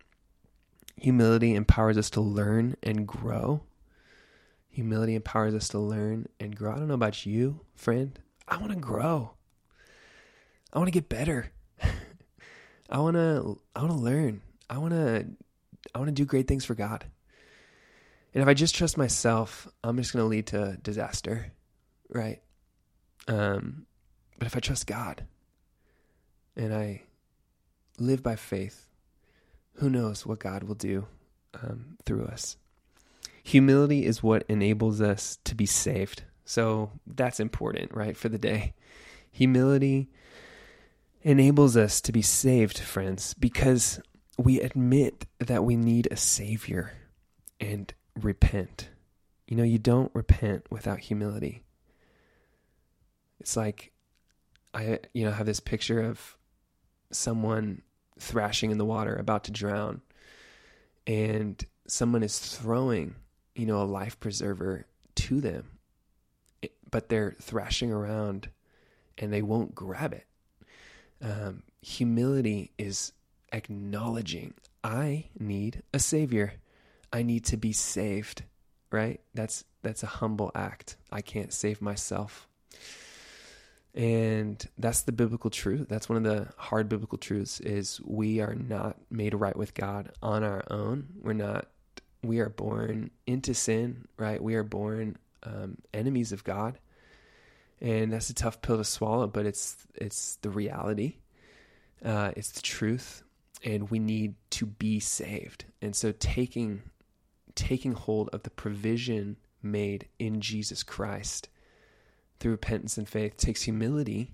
Humility 0.96 1.54
empowers 1.54 1.98
us 1.98 2.10
to 2.12 2.22
learn 2.22 2.78
and 2.82 3.06
grow. 3.06 3.64
Humility 4.70 5.16
empowers 5.16 5.54
us 5.54 5.68
to 5.68 5.80
learn 5.80 6.30
and 6.40 6.56
grow. 6.56 6.72
I 6.72 6.78
don't 6.78 6.88
know 6.88 6.94
about 6.94 7.26
you, 7.26 7.60
friend. 7.76 8.18
I 8.48 8.56
want 8.56 8.72
to 8.72 8.78
grow. 8.78 9.34
I 10.72 10.78
want 10.78 10.88
to 10.88 10.94
get 10.98 11.10
better. 11.10 11.52
I 12.90 13.00
want 13.00 13.18
to 13.18 13.60
I 13.76 13.82
want 13.82 13.92
to 13.92 14.00
learn. 14.00 14.42
I 14.70 14.78
want 14.78 14.94
to 14.94 15.26
I 15.94 15.98
want 15.98 16.08
to 16.08 16.14
do 16.14 16.24
great 16.24 16.48
things 16.48 16.64
for 16.64 16.74
God. 16.74 17.04
And 18.34 18.42
if 18.42 18.48
I 18.48 18.54
just 18.54 18.76
trust 18.76 18.98
myself, 18.98 19.68
I'm 19.84 19.98
just 19.98 20.14
going 20.14 20.24
to 20.24 20.30
lead 20.30 20.48
to 20.48 20.78
disaster, 20.82 21.52
right? 22.08 22.42
Um, 23.28 23.88
but 24.40 24.48
if 24.48 24.56
I 24.56 24.62
trust 24.62 24.88
God 24.88 25.26
and 26.56 26.74
I 26.74 27.04
live 28.00 28.24
by 28.24 28.36
faith, 28.36 28.90
who 29.76 29.90
knows 29.90 30.26
what 30.26 30.40
God 30.40 30.64
will 30.64 30.76
do 30.76 31.08
um, 31.54 31.98
through 32.06 32.26
us. 32.26 32.58
Humility 33.44 34.06
is 34.06 34.24
what 34.24 34.46
enables 34.48 35.02
us 35.02 35.38
to 35.44 35.56
be 35.56 35.66
saved. 35.66 36.24
So 36.46 36.92
that's 37.06 37.40
important, 37.40 37.94
right, 37.94 38.16
for 38.16 38.30
the 38.30 38.38
day. 38.38 38.74
Humility 39.32 40.10
enables 41.22 41.76
us 41.76 42.02
to 42.02 42.12
be 42.12 42.22
saved, 42.22 42.78
friends, 42.78 43.34
because 43.34 44.00
we 44.38 44.60
admit 44.60 45.26
that 45.40 45.64
we 45.64 45.76
need 45.76 46.08
a 46.12 46.18
savior 46.18 46.94
and 47.60 47.94
repent. 48.20 48.90
You 49.48 49.58
know, 49.58 49.64
you 49.64 49.80
don't 49.80 50.12
repent 50.14 50.66
without 50.70 51.00
humility. 51.00 51.64
It's 53.40 53.58
like 53.58 53.92
I 54.74 55.00
you 55.14 55.26
know 55.26 55.32
have 55.32 55.46
this 55.46 55.60
picture 55.60 56.02
of 56.02 56.38
someone 57.16 57.82
thrashing 58.20 58.72
in 58.72 58.78
the 58.78 58.86
water 58.86 59.16
about 59.16 59.46
to 59.46 59.52
drown 59.52 60.02
and 61.08 61.66
someone 61.88 62.24
is 62.24 62.40
throwing, 62.40 63.16
you 63.56 63.66
know, 63.66 63.82
a 63.82 63.84
life 63.84 64.20
preserver 64.20 64.86
to 65.16 65.42
them. 65.42 65.70
But 66.90 67.10
they're 67.10 67.36
thrashing 67.42 67.92
around 67.92 68.50
and 69.18 69.34
they 69.34 69.42
won't 69.42 69.76
grab 69.76 70.14
it. 70.14 70.26
Um, 71.22 71.64
humility 71.82 72.72
is 72.78 73.14
acknowledging 73.52 74.54
I 74.84 75.26
need 75.40 75.84
a 75.94 76.00
savior. 76.00 76.56
I 77.12 77.24
need 77.24 77.46
to 77.46 77.58
be 77.58 77.72
saved, 77.72 78.44
right? 78.92 79.22
That's 79.34 79.64
that's 79.82 80.04
a 80.04 80.08
humble 80.08 80.52
act. 80.56 80.98
I 81.12 81.22
can't 81.22 81.54
save 81.54 81.82
myself. 81.82 82.48
And 83.96 84.64
that's 84.78 85.04
the 85.04 85.12
biblical 85.12 85.52
truth. 85.52 85.88
That's 85.88 86.10
one 86.10 86.18
of 86.18 86.24
the 86.24 86.52
hard 86.58 86.90
biblical 86.90 87.20
truths 87.20 87.60
is 87.60 88.02
we 88.04 88.40
are 88.40 88.56
not 88.56 88.98
made 89.12 89.36
right 89.36 89.56
with 89.56 89.76
God 89.76 90.12
on 90.24 90.44
our 90.44 90.64
own. 90.72 91.10
We're 91.22 91.34
not 91.34 91.68
we 92.24 92.40
are 92.40 92.50
born 92.50 93.12
into 93.28 93.54
sin, 93.54 94.08
right? 94.18 94.42
We 94.42 94.56
are 94.56 94.64
born 94.64 95.18
um, 95.44 95.78
enemies 95.94 96.32
of 96.32 96.44
God, 96.44 96.80
and 97.82 98.14
that's 98.14 98.30
a 98.30 98.34
tough 98.34 98.62
pill 98.62 98.78
to 98.78 98.84
swallow. 98.84 99.28
But 99.28 99.46
it's 99.46 99.86
it's 99.94 100.38
the 100.38 100.50
reality, 100.50 101.18
uh, 102.04 102.32
it's 102.36 102.52
the 102.52 102.62
truth, 102.62 103.24
and 103.64 103.92
we 103.92 104.00
need 104.00 104.36
to 104.52 104.66
be 104.66 105.00
saved. 105.00 105.66
And 105.82 105.96
so 105.96 106.14
taking 106.14 106.82
taking 107.56 107.92
hold 107.92 108.30
of 108.30 108.44
the 108.44 108.50
provision 108.50 109.38
made 109.62 110.08
in 110.18 110.42
Jesus 110.42 110.82
Christ 110.82 111.50
through 112.44 112.52
repentance 112.52 112.98
and 112.98 113.08
faith 113.08 113.38
takes 113.38 113.62
humility, 113.62 114.30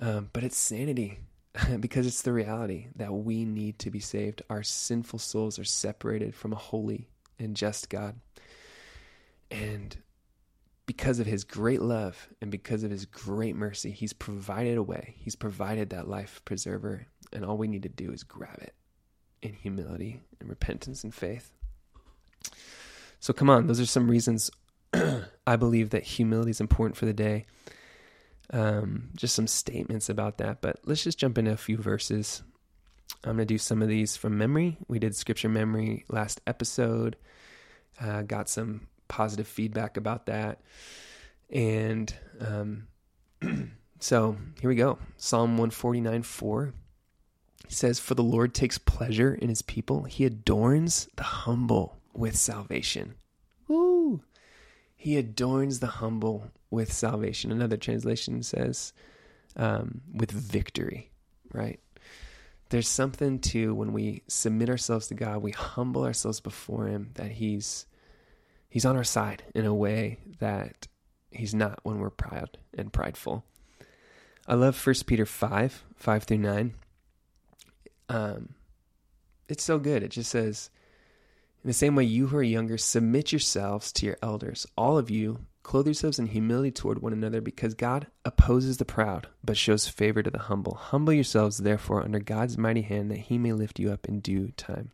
um, 0.00 0.30
but 0.32 0.44
it's 0.44 0.56
sanity 0.56 1.18
because 1.80 2.06
it's 2.06 2.22
the 2.22 2.32
reality 2.32 2.86
that 2.94 3.12
we 3.12 3.44
need 3.44 3.80
to 3.80 3.90
be 3.90 3.98
saved. 3.98 4.42
Our 4.48 4.62
sinful 4.62 5.18
souls 5.18 5.58
are 5.58 5.64
separated 5.64 6.32
from 6.32 6.52
a 6.52 6.56
holy 6.56 7.08
and 7.40 7.56
just 7.56 7.90
God. 7.90 8.14
And 9.50 9.96
because 10.86 11.18
of 11.18 11.26
his 11.26 11.42
great 11.42 11.82
love 11.82 12.28
and 12.40 12.52
because 12.52 12.84
of 12.84 12.92
his 12.92 13.04
great 13.04 13.56
mercy, 13.56 13.90
he's 13.90 14.12
provided 14.12 14.78
a 14.78 14.82
way. 14.82 15.16
He's 15.18 15.34
provided 15.34 15.90
that 15.90 16.06
life 16.06 16.40
preserver. 16.44 17.08
And 17.32 17.44
all 17.44 17.58
we 17.58 17.66
need 17.66 17.82
to 17.82 17.88
do 17.88 18.12
is 18.12 18.22
grab 18.22 18.58
it 18.60 18.74
in 19.42 19.54
humility 19.54 20.20
and 20.38 20.48
repentance 20.48 21.02
and 21.02 21.12
faith. 21.12 21.52
So 23.18 23.32
come 23.32 23.50
on, 23.50 23.66
those 23.66 23.80
are 23.80 23.86
some 23.86 24.08
reasons 24.08 24.52
I 25.46 25.56
believe 25.56 25.90
that 25.90 26.02
humility 26.02 26.50
is 26.50 26.60
important 26.60 26.96
for 26.96 27.06
the 27.06 27.12
day. 27.12 27.46
Um, 28.52 29.10
just 29.14 29.34
some 29.34 29.46
statements 29.46 30.08
about 30.08 30.38
that, 30.38 30.60
but 30.60 30.80
let's 30.84 31.04
just 31.04 31.18
jump 31.18 31.38
into 31.38 31.52
a 31.52 31.56
few 31.56 31.76
verses. 31.76 32.42
I'm 33.24 33.36
going 33.36 33.38
to 33.38 33.44
do 33.44 33.58
some 33.58 33.82
of 33.82 33.88
these 33.88 34.16
from 34.16 34.38
memory. 34.38 34.78
We 34.88 34.98
did 34.98 35.14
scripture 35.14 35.48
memory 35.48 36.04
last 36.08 36.40
episode. 36.46 37.16
Uh, 38.00 38.22
got 38.22 38.48
some 38.48 38.88
positive 39.08 39.46
feedback 39.46 39.96
about 39.96 40.26
that. 40.26 40.60
And 41.50 42.12
um, 42.40 42.88
so 44.00 44.36
here 44.60 44.70
we 44.70 44.76
go 44.76 44.98
Psalm 45.16 45.52
149 45.52 46.22
4. 46.22 46.74
Says, 47.68 48.00
For 48.00 48.14
the 48.14 48.22
Lord 48.22 48.54
takes 48.54 48.78
pleasure 48.78 49.34
in 49.34 49.48
his 49.48 49.62
people, 49.62 50.04
he 50.04 50.24
adorns 50.24 51.08
the 51.16 51.22
humble 51.22 51.98
with 52.12 52.36
salvation. 52.36 53.14
He 55.00 55.16
adorns 55.16 55.80
the 55.80 55.86
humble 55.86 56.50
with 56.70 56.92
salvation. 56.92 57.50
Another 57.50 57.78
translation 57.78 58.42
says, 58.42 58.92
um, 59.56 60.02
with 60.12 60.30
victory, 60.30 61.10
right? 61.54 61.80
There's 62.68 62.86
something 62.86 63.38
to 63.38 63.74
when 63.74 63.94
we 63.94 64.24
submit 64.28 64.68
ourselves 64.68 65.06
to 65.06 65.14
God, 65.14 65.38
we 65.38 65.52
humble 65.52 66.04
ourselves 66.04 66.40
before 66.40 66.86
Him, 66.86 67.12
that 67.14 67.30
He's 67.30 67.86
He's 68.68 68.84
on 68.84 68.94
our 68.94 69.02
side 69.02 69.42
in 69.54 69.64
a 69.64 69.72
way 69.72 70.18
that 70.38 70.86
He's 71.30 71.54
not 71.54 71.80
when 71.82 71.98
we're 71.98 72.10
proud 72.10 72.58
and 72.76 72.92
prideful. 72.92 73.42
I 74.46 74.52
love 74.52 74.86
1 74.86 74.96
Peter 75.06 75.24
5, 75.24 75.82
5 75.96 76.24
through 76.24 76.36
9. 76.36 76.74
Um, 78.10 78.50
it's 79.48 79.64
so 79.64 79.78
good. 79.78 80.02
It 80.02 80.10
just 80.10 80.30
says, 80.30 80.68
in 81.62 81.68
the 81.68 81.74
same 81.74 81.94
way, 81.94 82.04
you 82.04 82.28
who 82.28 82.38
are 82.38 82.42
younger, 82.42 82.78
submit 82.78 83.32
yourselves 83.32 83.92
to 83.92 84.06
your 84.06 84.16
elders. 84.22 84.66
All 84.78 84.96
of 84.96 85.10
you, 85.10 85.44
clothe 85.62 85.86
yourselves 85.86 86.18
in 86.18 86.26
humility 86.26 86.70
toward 86.70 87.02
one 87.02 87.12
another, 87.12 87.42
because 87.42 87.74
God 87.74 88.06
opposes 88.24 88.78
the 88.78 88.86
proud, 88.86 89.28
but 89.44 89.58
shows 89.58 89.86
favor 89.86 90.22
to 90.22 90.30
the 90.30 90.38
humble. 90.38 90.74
Humble 90.74 91.12
yourselves, 91.12 91.58
therefore, 91.58 92.02
under 92.02 92.18
God's 92.18 92.56
mighty 92.56 92.80
hand, 92.80 93.10
that 93.10 93.18
he 93.18 93.36
may 93.36 93.52
lift 93.52 93.78
you 93.78 93.92
up 93.92 94.08
in 94.08 94.20
due 94.20 94.52
time. 94.56 94.90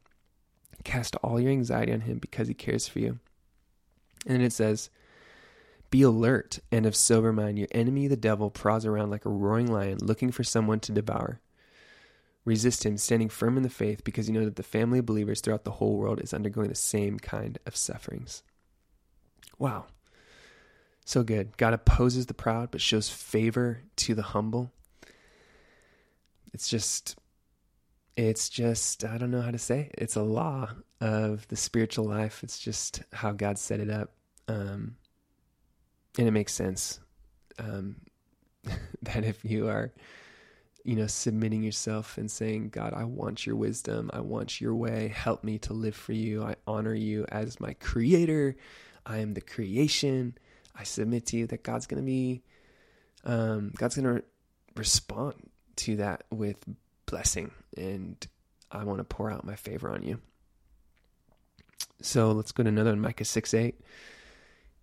Cast 0.83 1.15
all 1.17 1.39
your 1.39 1.53
anxiety 1.53 1.93
on 1.93 2.01
him, 2.01 2.19
because 2.19 2.49
he 2.49 2.55
cares 2.55 2.89
for 2.89 2.99
you. 2.99 3.21
And 4.27 4.35
then 4.35 4.41
it 4.41 4.53
says, 4.53 4.91
Be 5.91 6.03
alert 6.03 6.59
and 6.73 6.85
of 6.85 6.97
sober 6.97 7.33
mind. 7.33 7.61
Your 7.61 7.69
enemy, 7.71 8.09
the 8.09 8.17
devil, 8.17 8.51
prowls 8.51 8.85
around 8.85 9.11
like 9.11 9.25
a 9.25 9.31
roaring 9.31 9.71
lion, 9.71 9.99
looking 10.03 10.33
for 10.33 10.43
someone 10.43 10.81
to 10.81 10.93
devour. 10.93 11.41
Resist 12.47 12.87
him, 12.87 12.97
standing 12.97 13.29
firm 13.29 13.59
in 13.59 13.63
the 13.65 13.69
faith, 13.69 14.05
because 14.05 14.29
you 14.29 14.35
know 14.35 14.45
that 14.47 14.57
the 14.57 14.63
family 14.63 15.01
of 15.01 15.07
believers 15.07 15.41
throughout 15.41 15.65
the 15.65 15.73
whole 15.73 15.97
world 15.97 16.21
is 16.23 16.33
undergoing 16.33 16.69
the 16.69 16.75
same 16.75 17.19
kind 17.19 17.59
of 17.67 17.77
sufferings. 17.77 18.43
Wow. 19.59 19.87
So 21.05 21.23
good. 21.23 21.57
God 21.57 21.75
opposes 21.75 22.27
the 22.27 22.35
proud, 22.35 22.71
but 22.71 22.81
shows 22.81 23.09
favor 23.09 23.83
to 23.97 24.15
the 24.15 24.23
humble. 24.23 24.71
It's 26.55 26.69
just, 26.69 27.19
it's 28.17 28.49
just, 28.49 29.05
I 29.05 29.19
don't 29.19 29.31
know 29.31 29.43
how 29.43 29.51
to 29.51 29.59
say. 29.59 29.91
It. 29.93 29.95
It's 29.99 30.17
a 30.17 30.23
law 30.23 30.71
of 31.01 31.47
the 31.49 31.57
spiritual 31.57 32.07
life. 32.07 32.43
It's 32.43 32.59
just 32.59 33.03
how 33.13 33.33
God 33.33 33.59
set 33.59 33.81
it 33.81 33.91
up. 33.91 34.13
Um, 34.49 34.97
and 36.17 36.29
it 36.29 36.31
makes 36.33 36.53
sense 36.53 37.01
um, 37.59 37.97
that 39.03 39.25
if 39.25 39.45
you 39.45 39.69
are 39.69 39.93
you 40.87 40.95
know, 40.95 41.09
submitting 41.09 41.65
yourself 41.65 42.17
and 42.17 42.31
saying, 42.31 42.69
God, 42.69 42.95
I 42.95 43.03
want 43.03 43.45
your 43.45 43.57
wisdom. 43.57 44.09
I 44.13 44.21
want 44.21 44.61
your 44.61 44.75
way. 44.75 45.09
Help 45.09 45.43
me 45.43 45.59
to 45.61 45.73
live 45.73 45.97
for 45.97 46.13
you. 46.13 46.45
I 46.45 46.55
honor 46.65 46.95
you 46.95 47.27
as 47.29 47.59
my 47.59 47.73
creator. 47.75 48.57
I 49.05 49.19
am 49.19 49.35
the 49.35 49.41
creation. 49.41 50.39
I 50.77 50.85
submit 50.85 51.27
to 51.27 51.39
you 51.39 51.49
that 51.49 51.65
God's 51.65 51.89
going 51.89 52.01
to 52.01 52.07
be, 52.07 52.43
um, 53.25 53.73
God's 53.77 53.97
going 53.97 54.17
to 54.17 54.23
respond 54.77 55.35
to 55.77 55.97
that 55.97 56.23
with 56.31 56.65
blessing. 57.07 57.51
And 57.77 58.25
I 58.71 58.85
want 58.85 58.99
to 58.99 59.05
pour 59.05 59.29
out 59.29 59.45
my 59.45 59.57
favor 59.57 59.91
on 59.91 60.05
you. 60.05 60.21
So 62.01 62.31
let's 62.31 62.53
go 62.53 62.63
to 62.63 62.69
another 62.69 62.91
one, 62.91 63.01
Micah 63.01 63.25
6 63.25 63.55
8. 63.55 63.75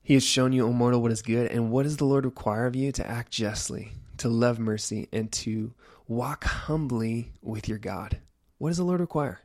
He 0.01 0.15
has 0.15 0.23
shown 0.23 0.51
you, 0.51 0.67
O 0.67 0.73
mortal, 0.73 1.01
what 1.01 1.13
is 1.13 1.21
good. 1.21 1.49
And 1.49 1.71
what 1.71 1.83
does 1.83 1.95
the 1.95 2.03
Lord 2.03 2.25
require 2.25 2.65
of 2.65 2.75
you? 2.75 2.91
To 2.91 3.09
act 3.09 3.31
justly, 3.31 3.93
to 4.17 4.27
love 4.27 4.59
mercy, 4.59 5.07
and 5.13 5.31
to 5.31 5.73
walk 6.07 6.43
humbly 6.43 7.31
with 7.41 7.67
your 7.67 7.77
God. 7.77 8.19
What 8.57 8.69
does 8.69 8.77
the 8.77 8.83
Lord 8.83 8.99
require? 8.99 9.41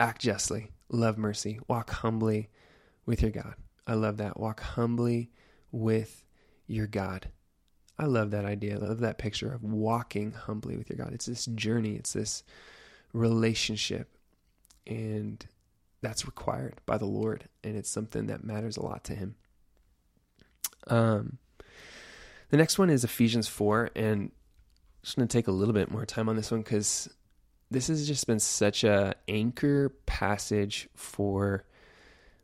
Act 0.00 0.20
justly, 0.20 0.70
love 0.88 1.18
mercy, 1.18 1.60
walk 1.68 1.90
humbly 1.90 2.48
with 3.06 3.22
your 3.22 3.30
God. 3.30 3.54
I 3.86 3.94
love 3.94 4.18
that. 4.18 4.38
Walk 4.38 4.60
humbly 4.60 5.30
with 5.70 6.24
your 6.66 6.86
God. 6.86 7.28
I 7.98 8.06
love 8.06 8.30
that 8.30 8.44
idea. 8.44 8.74
I 8.74 8.78
love 8.78 9.00
that 9.00 9.18
picture 9.18 9.52
of 9.52 9.62
walking 9.62 10.32
humbly 10.32 10.76
with 10.76 10.88
your 10.88 10.96
God. 10.96 11.12
It's 11.12 11.26
this 11.26 11.46
journey, 11.46 11.94
it's 11.94 12.12
this 12.12 12.42
relationship. 13.12 14.08
And 14.86 15.44
that's 16.00 16.26
required 16.26 16.80
by 16.86 16.98
the 16.98 17.06
Lord. 17.06 17.48
And 17.62 17.76
it's 17.76 17.90
something 17.90 18.26
that 18.26 18.44
matters 18.44 18.76
a 18.76 18.82
lot 18.82 19.04
to 19.04 19.14
Him. 19.14 19.36
Um, 20.88 21.38
the 22.50 22.56
next 22.56 22.78
one 22.78 22.90
is 22.90 23.04
Ephesians 23.04 23.46
4. 23.46 23.90
And 23.94 24.32
just 25.02 25.16
going 25.16 25.26
to 25.26 25.32
take 25.32 25.48
a 25.48 25.52
little 25.52 25.74
bit 25.74 25.90
more 25.90 26.06
time 26.06 26.28
on 26.28 26.36
this 26.36 26.50
one 26.50 26.62
because 26.62 27.08
this 27.70 27.88
has 27.88 28.06
just 28.06 28.26
been 28.26 28.38
such 28.38 28.84
a 28.84 29.14
anchor 29.28 29.88
passage 30.06 30.88
for 30.94 31.64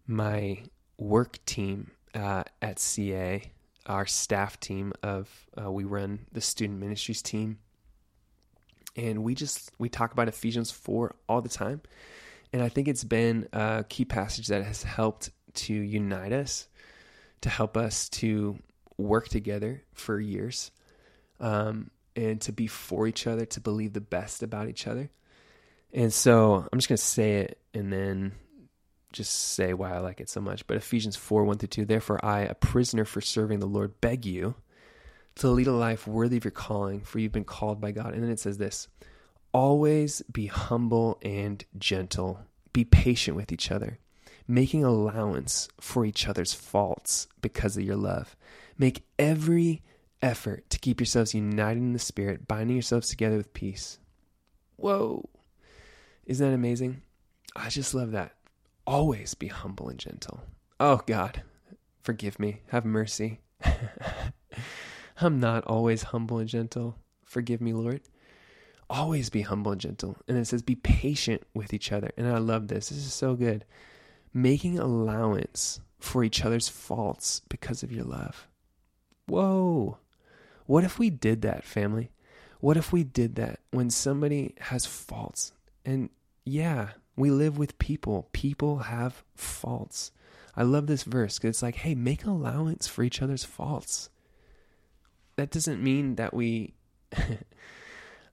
my 0.07 0.63
work 0.97 1.45
team 1.45 1.91
uh, 2.15 2.43
at 2.61 2.79
CA, 2.79 3.43
our 3.87 4.07
staff 4.07 4.59
team 4.59 4.93
of 5.03 5.47
uh, 5.61 5.71
we 5.71 5.85
run 5.85 6.27
the 6.33 6.41
student 6.41 6.81
ministries 6.81 7.23
team, 7.23 7.59
and 8.97 9.23
we 9.23 9.35
just 9.35 9.71
we 9.79 9.89
talk 9.89 10.13
about 10.13 10.29
Ephesians 10.29 10.71
four 10.71 11.15
all 11.29 11.43
the 11.43 11.49
time, 11.49 11.81
and 12.53 12.63
I 12.63 12.69
think 12.69 12.89
it's 12.89 13.05
been 13.05 13.49
a 13.53 13.85
key 13.89 14.05
passage 14.05 14.49
that 14.49 14.65
has 14.65 14.83
helped 14.83 15.31
to 15.55 15.75
unite 15.75 16.33
us, 16.33 16.69
to 17.43 17.49
help 17.51 17.77
us 17.77 18.09
to 18.09 18.59
work 18.97 19.29
together 19.29 19.83
for 19.93 20.19
years. 20.19 20.71
Um, 21.41 21.91
and 22.19 22.41
to 22.41 22.53
be 22.53 22.67
for 22.67 23.07
each 23.07 23.27
other, 23.27 23.47
to 23.47 23.61
believe 23.61 23.93
the 23.93 24.01
best 24.01 24.43
about 24.43 24.69
each 24.69 24.87
other. 24.87 25.09
And 25.93 26.13
so 26.13 26.67
I'm 26.71 26.79
just 26.79 26.89
going 26.89 26.97
to 26.97 27.03
say 27.03 27.33
it 27.41 27.59
and 27.73 27.93
then 27.93 28.33
just 29.13 29.33
say 29.33 29.73
why 29.73 29.95
I 29.95 29.99
like 29.99 30.21
it 30.21 30.29
so 30.29 30.41
much. 30.41 30.67
But 30.67 30.77
Ephesians 30.77 31.17
4 31.17 31.45
1 31.45 31.59
through 31.59 31.69
2, 31.69 31.85
therefore 31.85 32.23
I, 32.25 32.41
a 32.41 32.55
prisoner 32.55 33.05
for 33.05 33.21
serving 33.21 33.61
the 33.61 33.67
Lord, 33.67 34.01
beg 34.01 34.27
you 34.27 34.57
to 35.37 35.49
lead 35.49 35.69
a 35.69 35.73
life 35.73 36.07
worthy 36.07 36.37
of 36.37 36.45
your 36.45 36.51
calling, 36.51 37.01
for 37.01 37.21
you've 37.21 37.33
been 37.33 37.45
called 37.45 37.81
by 37.81 37.93
God. 37.93 38.13
And 38.13 38.23
then 38.23 38.31
it 38.31 38.41
says 38.41 38.59
this 38.59 38.89
always 39.53 40.21
be 40.31 40.47
humble 40.47 41.19
and 41.23 41.65
gentle, 41.79 42.41
be 42.73 42.85
patient 42.85 43.37
with 43.37 43.53
each 43.53 43.71
other, 43.71 43.99
making 44.49 44.85
allowance 44.85 45.69
for 45.81 46.05
each 46.05 46.27
other's 46.29 46.53
faults 46.53 47.29
because 47.41 47.77
of 47.77 47.85
your 47.85 47.97
love. 47.97 48.37
Make 48.77 49.05
every 49.19 49.83
effort 50.23 50.69
to 50.71 50.79
keep 50.79 51.01
yourselves 51.01 51.35
united 51.35 51.79
in 51.79 51.93
the 51.93 51.99
Spirit, 51.99 52.49
binding 52.49 52.77
yourselves 52.77 53.09
together 53.09 53.37
with 53.37 53.55
peace. 53.55 53.99
Whoa. 54.77 55.29
Isn't 56.27 56.47
that 56.47 56.55
amazing? 56.55 57.03
I 57.57 57.69
just 57.69 57.95
love 57.95 58.13
that. 58.13 58.35
Always 58.87 59.35
be 59.35 59.49
humble 59.49 59.89
and 59.89 59.99
gentle. 59.99 60.43
Oh, 60.81 61.03
God, 61.07 61.43
forgive 62.03 62.39
me. 62.39 62.63
Have 62.69 62.85
mercy. 62.85 63.41
I'm 65.21 65.41
not 65.41 65.65
always 65.65 66.05
humble 66.05 66.39
and 66.39 66.49
gentle. 66.49 66.97
Forgive 67.25 67.61
me, 67.61 67.73
Lord. 67.73 68.01
Always 68.89 69.31
be 69.31 69.43
humble 69.43 69.73
and 69.73 69.81
gentle. 69.81 70.17
And 70.29 70.39
it 70.39 70.47
says, 70.47 70.63
be 70.63 70.77
patient 70.77 71.43
with 71.55 71.75
each 71.75 71.93
other. 71.93 72.11
And 72.17 72.29
I 72.29 72.39
love 72.39 72.69
this. 72.69 72.89
This 72.89 72.99
is 72.99 73.13
so 73.13 73.35
good. 73.35 73.65
Making 74.33 74.79
allowance 74.79 75.81
for 75.99 76.23
each 76.23 76.45
other's 76.45 76.69
faults 76.69 77.43
because 77.49 77.83
of 77.83 77.93
your 77.93 78.05
love. 78.05 78.47
Whoa. 79.27 79.99
What 80.69 80.85
if 80.85 80.99
we 80.99 81.09
did 81.09 81.41
that, 81.43 81.65
family? 81.65 82.11
What 82.61 82.77
if 82.77 82.93
we 82.93 83.03
did 83.03 83.37
that 83.37 83.61
when 83.71 83.89
somebody 83.89 84.55
has 84.61 84.85
faults? 84.85 85.53
And 85.83 86.11
yeah, 86.45 86.91
we 87.17 87.31
live 87.31 87.57
with 87.57 87.79
people. 87.79 88.29
People 88.33 88.81
have 88.81 89.25
faults. 89.35 90.13
I 90.55 90.65
love 90.65 90.87
this 90.87 91.05
verse 91.05 91.39
because 91.39 91.49
it's 91.49 91.63
like, 91.63 91.77
hey, 91.77 91.95
make 91.95 92.27
allowance 92.27 92.87
for 92.87 93.03
each 93.03 93.23
other's 93.23 93.45
faults. 93.45 94.11
That 95.37 95.51
doesn't 95.51 95.83
mean 95.83 96.17
that 96.17 96.35
we, 96.35 96.75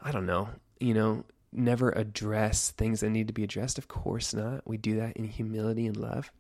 I 0.02 0.12
don't 0.12 0.26
know, 0.26 0.50
you 0.78 0.94
know, 0.94 1.24
never 1.54 1.90
address 1.92 2.72
things 2.72 3.00
that 3.00 3.12
need 3.12 3.28
to 3.28 3.34
be 3.34 3.46
addressed. 3.46 3.78
Of 3.78 3.88
course 3.88 4.34
not. 4.34 4.68
We 4.68 4.76
do 4.76 4.98
that 4.98 5.16
in 5.16 5.24
humility 5.24 5.88
and 5.88 5.96
love. 5.96 6.34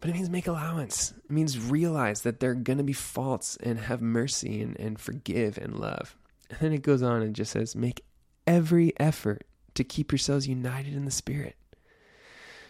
But 0.00 0.10
it 0.10 0.14
means 0.14 0.30
make 0.30 0.46
allowance. 0.46 1.12
It 1.24 1.30
means 1.30 1.58
realize 1.58 2.22
that 2.22 2.40
there 2.40 2.50
are 2.50 2.54
going 2.54 2.78
to 2.78 2.84
be 2.84 2.94
faults 2.94 3.58
and 3.62 3.78
have 3.78 4.00
mercy 4.00 4.62
and, 4.62 4.78
and 4.80 4.98
forgive 4.98 5.58
and 5.58 5.78
love. 5.78 6.16
And 6.48 6.58
then 6.60 6.72
it 6.72 6.82
goes 6.82 7.02
on 7.02 7.22
and 7.22 7.36
just 7.36 7.52
says, 7.52 7.76
make 7.76 8.04
every 8.46 8.92
effort 8.98 9.44
to 9.74 9.84
keep 9.84 10.10
yourselves 10.10 10.48
united 10.48 10.94
in 10.94 11.04
the 11.04 11.10
Spirit, 11.10 11.56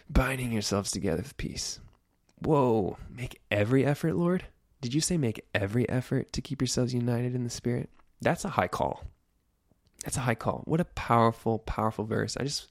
binding 0.09 0.51
yourselves 0.51 0.91
together 0.91 1.21
with 1.21 1.37
peace. 1.37 1.79
Whoa, 2.39 2.97
make 3.09 3.39
every 3.49 3.85
effort, 3.85 4.15
Lord? 4.15 4.45
Did 4.81 4.93
you 4.93 5.01
say 5.01 5.17
make 5.17 5.45
every 5.55 5.87
effort 5.89 6.33
to 6.33 6.41
keep 6.41 6.61
yourselves 6.61 6.93
united 6.93 7.33
in 7.33 7.43
the 7.43 7.49
Spirit? 7.49 7.89
That's 8.19 8.45
a 8.45 8.49
high 8.49 8.67
call. 8.67 9.03
That's 10.03 10.17
a 10.17 10.21
high 10.21 10.35
call. 10.35 10.63
What 10.65 10.81
a 10.81 10.85
powerful, 10.85 11.59
powerful 11.59 12.05
verse. 12.05 12.35
I 12.37 12.43
just, 12.43 12.67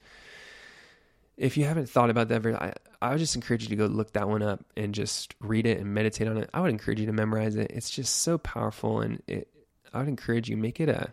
if 1.41 1.57
you 1.57 1.65
haven't 1.65 1.89
thought 1.89 2.11
about 2.11 2.27
that 2.27 2.45
I, 2.45 2.73
I 3.01 3.09
would 3.09 3.17
just 3.17 3.35
encourage 3.35 3.63
you 3.63 3.69
to 3.69 3.75
go 3.75 3.87
look 3.87 4.13
that 4.13 4.29
one 4.29 4.43
up 4.43 4.63
and 4.77 4.93
just 4.93 5.33
read 5.39 5.65
it 5.65 5.79
and 5.79 5.91
meditate 5.91 6.27
on 6.27 6.37
it. 6.37 6.51
I 6.53 6.61
would 6.61 6.69
encourage 6.69 6.99
you 6.99 7.07
to 7.07 7.13
memorize 7.13 7.55
it. 7.55 7.71
It's 7.71 7.89
just 7.89 8.17
so 8.17 8.37
powerful, 8.37 9.01
and 9.01 9.23
it, 9.27 9.47
I 9.91 9.99
would 9.99 10.07
encourage 10.07 10.49
you 10.49 10.55
make 10.55 10.79
it 10.79 10.87
a, 10.87 11.11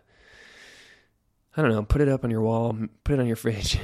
I 1.57 1.61
don't 1.63 1.71
know, 1.71 1.81
put 1.81 2.01
it 2.01 2.07
up 2.07 2.23
on 2.23 2.29
your 2.29 2.41
wall, 2.41 2.77
put 3.03 3.13
it 3.13 3.19
on 3.19 3.25
your 3.25 3.35
fridge, 3.37 3.79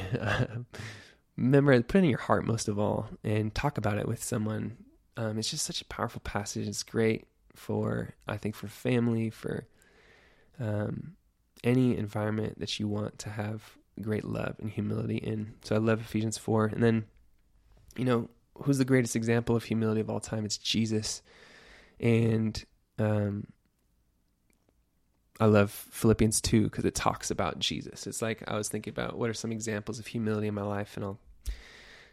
memorize, 1.35 1.83
put 1.87 1.97
it 1.97 2.03
in 2.03 2.09
your 2.11 2.19
heart 2.19 2.45
most 2.45 2.67
of 2.67 2.77
all, 2.77 3.09
and 3.23 3.53
talk 3.53 3.79
about 3.79 3.97
it 3.97 4.07
with 4.07 4.23
someone. 4.23 4.77
Um, 5.17 5.39
it's 5.39 5.49
just 5.49 5.65
such 5.65 5.81
a 5.81 5.85
powerful 5.85 6.21
passage. 6.23 6.67
It's 6.67 6.83
great 6.83 7.25
for, 7.55 8.13
I 8.27 8.37
think, 8.37 8.53
for 8.53 8.67
family, 8.67 9.31
for 9.31 9.65
um, 10.59 11.15
any 11.63 11.97
environment 11.97 12.59
that 12.59 12.79
you 12.79 12.87
want 12.87 13.17
to 13.19 13.31
have 13.31 13.63
great 14.01 14.25
love 14.25 14.55
and 14.59 14.69
humility 14.69 15.17
in. 15.17 15.53
So 15.63 15.75
I 15.75 15.79
love 15.79 16.01
Ephesians 16.01 16.37
4. 16.37 16.65
And 16.67 16.83
then, 16.83 17.05
you 17.97 18.05
know, 18.05 18.29
who's 18.63 18.77
the 18.77 18.85
greatest 18.85 19.15
example 19.15 19.55
of 19.55 19.63
humility 19.63 20.01
of 20.01 20.09
all 20.09 20.19
time? 20.19 20.45
It's 20.45 20.57
Jesus. 20.57 21.21
And 21.99 22.63
um, 22.99 23.47
I 25.39 25.45
love 25.45 25.71
Philippians 25.71 26.41
2 26.41 26.63
because 26.63 26.85
it 26.85 26.95
talks 26.95 27.29
about 27.31 27.59
Jesus. 27.59 28.07
It's 28.07 28.21
like 28.21 28.43
I 28.47 28.55
was 28.55 28.69
thinking 28.69 28.91
about 28.91 29.17
what 29.17 29.29
are 29.29 29.33
some 29.33 29.51
examples 29.51 29.99
of 29.99 30.07
humility 30.07 30.47
in 30.47 30.53
my 30.53 30.63
life, 30.63 30.95
and 30.95 31.03
I'll 31.03 31.19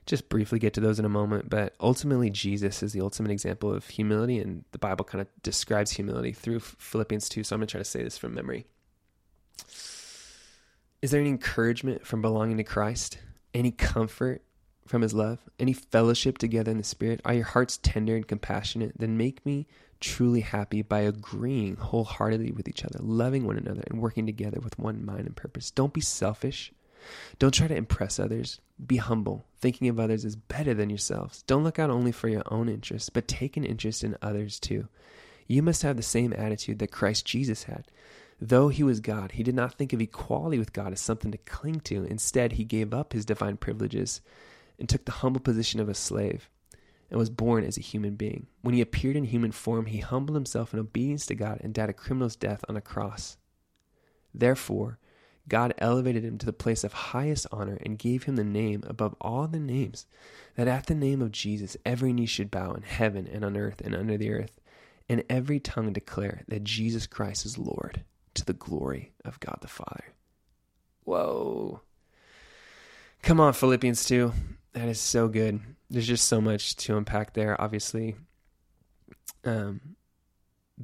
just 0.06 0.28
briefly 0.28 0.58
get 0.58 0.74
to 0.74 0.80
those 0.80 0.98
in 0.98 1.04
a 1.04 1.10
moment. 1.10 1.48
But 1.48 1.74
ultimately, 1.80 2.30
Jesus 2.30 2.82
is 2.82 2.92
the 2.92 3.00
ultimate 3.00 3.30
example 3.30 3.72
of 3.72 3.86
humility, 3.88 4.38
and 4.38 4.64
the 4.72 4.78
Bible 4.78 5.04
kind 5.04 5.22
of 5.22 5.28
describes 5.42 5.92
humility 5.92 6.32
through 6.32 6.60
Philippians 6.60 7.28
2. 7.28 7.44
So 7.44 7.54
I'm 7.54 7.60
going 7.60 7.68
to 7.68 7.72
try 7.72 7.80
to 7.80 7.84
say 7.84 8.02
this 8.02 8.18
from 8.18 8.34
memory. 8.34 8.66
Is 11.02 11.10
there 11.10 11.20
any 11.20 11.30
encouragement 11.30 12.06
from 12.06 12.22
belonging 12.22 12.58
to 12.58 12.64
Christ? 12.64 13.18
Any 13.52 13.72
comfort 13.72 14.42
from 14.86 15.02
his 15.02 15.12
love? 15.12 15.40
Any 15.58 15.72
fellowship 15.72 16.38
together 16.38 16.70
in 16.70 16.78
the 16.78 16.84
Spirit? 16.84 17.20
Are 17.24 17.34
your 17.34 17.44
hearts 17.44 17.80
tender 17.82 18.14
and 18.14 18.26
compassionate? 18.26 18.92
Then 18.96 19.16
make 19.16 19.44
me 19.44 19.66
truly 19.98 20.42
happy 20.42 20.80
by 20.80 21.00
agreeing 21.00 21.74
wholeheartedly 21.74 22.52
with 22.52 22.68
each 22.68 22.84
other, 22.84 23.00
loving 23.02 23.44
one 23.44 23.58
another, 23.58 23.82
and 23.90 24.00
working 24.00 24.26
together 24.26 24.60
with 24.60 24.78
one 24.78 25.04
mind 25.04 25.26
and 25.26 25.34
purpose. 25.34 25.72
Don't 25.72 25.92
be 25.92 26.00
selfish. 26.00 26.72
Don't 27.40 27.52
try 27.52 27.66
to 27.66 27.76
impress 27.76 28.20
others. 28.20 28.60
Be 28.86 28.98
humble. 28.98 29.44
Thinking 29.58 29.88
of 29.88 29.98
others 29.98 30.24
is 30.24 30.36
better 30.36 30.72
than 30.72 30.88
yourselves. 30.88 31.42
Don't 31.48 31.64
look 31.64 31.80
out 31.80 31.90
only 31.90 32.12
for 32.12 32.28
your 32.28 32.44
own 32.46 32.68
interests, 32.68 33.10
but 33.10 33.26
take 33.26 33.56
an 33.56 33.64
interest 33.64 34.04
in 34.04 34.16
others 34.22 34.60
too. 34.60 34.86
You 35.48 35.64
must 35.64 35.82
have 35.82 35.96
the 35.96 36.02
same 36.04 36.32
attitude 36.32 36.78
that 36.78 36.92
Christ 36.92 37.26
Jesus 37.26 37.64
had. 37.64 37.86
Though 38.44 38.70
he 38.70 38.82
was 38.82 38.98
God, 38.98 39.30
he 39.30 39.44
did 39.44 39.54
not 39.54 39.74
think 39.74 39.92
of 39.92 40.00
equality 40.00 40.58
with 40.58 40.72
God 40.72 40.92
as 40.92 41.00
something 41.00 41.30
to 41.30 41.38
cling 41.38 41.78
to. 41.82 42.02
Instead, 42.02 42.54
he 42.54 42.64
gave 42.64 42.92
up 42.92 43.12
his 43.12 43.24
divine 43.24 43.56
privileges 43.56 44.20
and 44.80 44.88
took 44.88 45.04
the 45.04 45.12
humble 45.12 45.40
position 45.40 45.78
of 45.78 45.88
a 45.88 45.94
slave 45.94 46.50
and 47.08 47.20
was 47.20 47.30
born 47.30 47.62
as 47.62 47.78
a 47.78 47.82
human 47.82 48.16
being. 48.16 48.48
When 48.62 48.74
he 48.74 48.80
appeared 48.80 49.14
in 49.14 49.26
human 49.26 49.52
form, 49.52 49.86
he 49.86 49.98
humbled 49.98 50.34
himself 50.34 50.74
in 50.74 50.80
obedience 50.80 51.24
to 51.26 51.36
God 51.36 51.60
and 51.62 51.72
died 51.72 51.90
a 51.90 51.92
criminal's 51.92 52.34
death 52.34 52.64
on 52.68 52.76
a 52.76 52.80
cross. 52.80 53.36
Therefore, 54.34 54.98
God 55.46 55.72
elevated 55.78 56.24
him 56.24 56.36
to 56.38 56.46
the 56.46 56.52
place 56.52 56.82
of 56.82 56.92
highest 56.92 57.46
honor 57.52 57.78
and 57.86 57.96
gave 57.96 58.24
him 58.24 58.34
the 58.34 58.42
name 58.42 58.82
above 58.88 59.14
all 59.20 59.46
the 59.46 59.60
names, 59.60 60.04
that 60.56 60.66
at 60.66 60.86
the 60.86 60.96
name 60.96 61.22
of 61.22 61.30
Jesus 61.30 61.76
every 61.86 62.12
knee 62.12 62.26
should 62.26 62.50
bow 62.50 62.72
in 62.72 62.82
heaven 62.82 63.28
and 63.28 63.44
on 63.44 63.56
earth 63.56 63.80
and 63.84 63.94
under 63.94 64.18
the 64.18 64.32
earth, 64.32 64.60
and 65.08 65.22
every 65.30 65.60
tongue 65.60 65.92
declare 65.92 66.42
that 66.48 66.64
Jesus 66.64 67.06
Christ 67.06 67.46
is 67.46 67.56
Lord 67.56 68.02
to 68.34 68.44
the 68.44 68.52
glory 68.52 69.12
of 69.24 69.40
God 69.40 69.58
the 69.60 69.68
Father. 69.68 70.04
Whoa. 71.04 71.80
Come 73.22 73.40
on, 73.40 73.52
Philippians 73.52 74.04
2. 74.04 74.32
That 74.72 74.88
is 74.88 75.00
so 75.00 75.28
good. 75.28 75.60
There's 75.90 76.06
just 76.06 76.26
so 76.26 76.40
much 76.40 76.76
to 76.76 76.96
unpack 76.96 77.34
there, 77.34 77.60
obviously. 77.60 78.16
Um, 79.44 79.96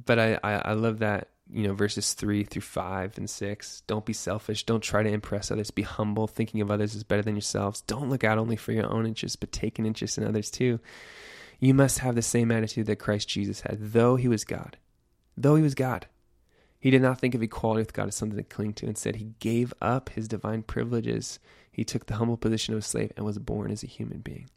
but 0.05 0.19
I, 0.19 0.39
I, 0.43 0.53
I 0.53 0.73
love 0.73 0.99
that, 0.99 1.29
you 1.51 1.67
know, 1.67 1.73
verses 1.73 2.13
3 2.13 2.43
through 2.43 2.61
5 2.61 3.17
and 3.17 3.29
6. 3.29 3.83
Don't 3.87 4.05
be 4.05 4.13
selfish. 4.13 4.65
Don't 4.65 4.83
try 4.83 5.01
to 5.01 5.09
impress 5.09 5.51
others. 5.51 5.71
Be 5.71 5.81
humble. 5.81 6.27
Thinking 6.27 6.61
of 6.61 6.69
others 6.69 6.95
is 6.95 7.03
better 7.03 7.23
than 7.23 7.35
yourselves. 7.35 7.81
Don't 7.81 8.09
look 8.09 8.23
out 8.23 8.37
only 8.37 8.55
for 8.55 8.71
your 8.71 8.91
own 8.91 9.05
interests, 9.05 9.35
but 9.35 9.51
take 9.51 9.79
an 9.79 9.85
interest 9.85 10.17
in 10.17 10.25
others 10.25 10.51
too. 10.51 10.79
You 11.59 11.73
must 11.73 11.99
have 11.99 12.15
the 12.15 12.21
same 12.21 12.51
attitude 12.51 12.85
that 12.85 12.97
Christ 12.97 13.27
Jesus 13.27 13.61
had, 13.61 13.77
though 13.79 14.15
he 14.15 14.27
was 14.27 14.45
God. 14.45 14.77
Though 15.35 15.55
he 15.55 15.63
was 15.63 15.75
God. 15.75 16.07
He 16.79 16.91
did 16.91 17.01
not 17.01 17.19
think 17.19 17.35
of 17.35 17.43
equality 17.43 17.81
with 17.81 17.93
God 17.93 18.07
as 18.07 18.15
something 18.15 18.37
to 18.37 18.43
cling 18.43 18.73
to. 18.75 18.85
Instead, 18.85 19.17
he 19.17 19.33
gave 19.39 19.73
up 19.81 20.09
his 20.09 20.27
divine 20.27 20.63
privileges. 20.63 21.39
He 21.71 21.83
took 21.83 22.05
the 22.05 22.15
humble 22.15 22.37
position 22.37 22.73
of 22.73 22.79
a 22.79 22.83
slave 22.83 23.11
and 23.17 23.25
was 23.25 23.37
born 23.37 23.71
as 23.71 23.83
a 23.83 23.87
human 23.87 24.19
being. 24.19 24.49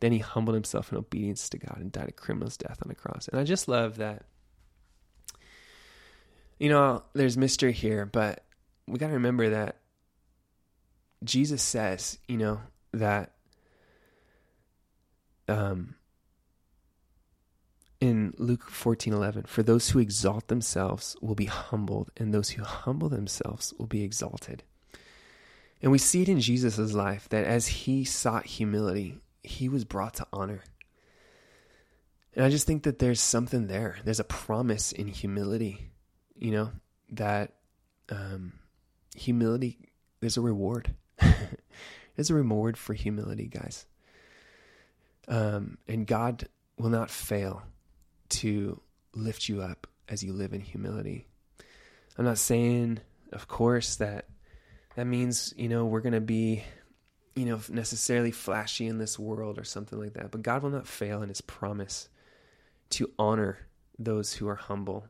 Then 0.00 0.10
he 0.10 0.18
humbled 0.18 0.54
himself 0.54 0.90
in 0.90 0.98
obedience 0.98 1.48
to 1.50 1.58
God 1.58 1.78
and 1.78 1.92
died 1.92 2.08
a 2.08 2.12
criminal's 2.12 2.56
death 2.56 2.78
on 2.84 2.90
a 2.90 2.94
cross. 2.94 3.28
And 3.28 3.40
I 3.40 3.44
just 3.44 3.68
love 3.68 3.98
that. 3.98 4.24
You 6.58 6.68
know, 6.68 7.04
there's 7.14 7.36
mystery 7.36 7.72
here, 7.72 8.04
but 8.04 8.44
we 8.86 8.98
got 8.98 9.08
to 9.08 9.14
remember 9.14 9.50
that 9.50 9.76
Jesus 11.22 11.62
says, 11.62 12.18
you 12.28 12.36
know, 12.36 12.60
that 12.92 13.32
um, 15.48 15.94
in 18.04 18.34
Luke 18.36 18.70
14:11, 18.70 19.46
for 19.46 19.62
those 19.62 19.88
who 19.88 19.98
exalt 19.98 20.48
themselves 20.48 21.16
will 21.22 21.34
be 21.34 21.46
humbled, 21.46 22.10
and 22.18 22.34
those 22.34 22.50
who 22.50 22.62
humble 22.62 23.08
themselves 23.08 23.72
will 23.78 23.86
be 23.86 24.02
exalted. 24.02 24.62
And 25.80 25.90
we 25.90 25.96
see 25.96 26.20
it 26.20 26.28
in 26.28 26.38
Jesus' 26.38 26.92
life 26.92 27.30
that 27.30 27.46
as 27.46 27.66
he 27.66 28.04
sought 28.04 28.44
humility, 28.44 29.20
he 29.42 29.70
was 29.70 29.86
brought 29.86 30.14
to 30.14 30.26
honor. 30.34 30.62
And 32.34 32.44
I 32.44 32.50
just 32.50 32.66
think 32.66 32.82
that 32.82 32.98
there's 32.98 33.22
something 33.22 33.68
there. 33.68 33.96
There's 34.04 34.20
a 34.20 34.24
promise 34.24 34.92
in 34.92 35.08
humility, 35.08 35.90
you 36.36 36.50
know, 36.50 36.72
that 37.10 37.54
um, 38.10 38.52
humility, 39.16 39.78
there's 40.20 40.36
a 40.36 40.42
reward. 40.42 40.94
there's 42.16 42.30
a 42.30 42.34
reward 42.34 42.76
for 42.76 42.92
humility, 42.92 43.46
guys. 43.46 43.86
Um, 45.26 45.78
and 45.88 46.06
God 46.06 46.48
will 46.76 46.90
not 46.90 47.10
fail 47.10 47.62
to 48.40 48.80
lift 49.14 49.48
you 49.48 49.62
up 49.62 49.86
as 50.08 50.22
you 50.22 50.32
live 50.32 50.52
in 50.52 50.60
humility. 50.60 51.26
I'm 52.16 52.24
not 52.24 52.38
saying, 52.38 53.00
of 53.32 53.48
course, 53.48 53.96
that 53.96 54.26
that 54.96 55.06
means, 55.06 55.52
you 55.56 55.68
know, 55.68 55.86
we're 55.86 56.00
going 56.00 56.12
to 56.12 56.20
be, 56.20 56.62
you 57.34 57.46
know, 57.46 57.60
necessarily 57.68 58.30
flashy 58.30 58.86
in 58.86 58.98
this 58.98 59.18
world 59.18 59.58
or 59.58 59.64
something 59.64 59.98
like 59.98 60.14
that. 60.14 60.30
But 60.30 60.42
God 60.42 60.62
will 60.62 60.70
not 60.70 60.86
fail 60.86 61.22
in 61.22 61.28
his 61.28 61.40
promise 61.40 62.08
to 62.90 63.10
honor 63.18 63.58
those 63.98 64.34
who 64.34 64.48
are 64.48 64.54
humble. 64.54 65.06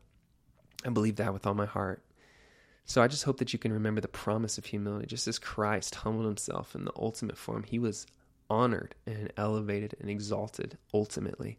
I 0.86 0.90
believe 0.90 1.16
that 1.16 1.32
with 1.32 1.46
all 1.46 1.54
my 1.54 1.66
heart. 1.66 2.02
So 2.86 3.02
I 3.02 3.08
just 3.08 3.24
hope 3.24 3.38
that 3.38 3.52
you 3.52 3.58
can 3.58 3.72
remember 3.72 4.00
the 4.00 4.08
promise 4.08 4.58
of 4.58 4.66
humility. 4.66 5.06
Just 5.06 5.26
as 5.28 5.38
Christ 5.38 5.94
humbled 5.94 6.26
himself 6.26 6.74
in 6.74 6.84
the 6.84 6.92
ultimate 6.96 7.36
form, 7.36 7.62
he 7.62 7.78
was 7.78 8.06
honored 8.50 8.94
and 9.06 9.32
elevated 9.36 9.94
and 10.00 10.10
exalted 10.10 10.76
ultimately. 10.92 11.58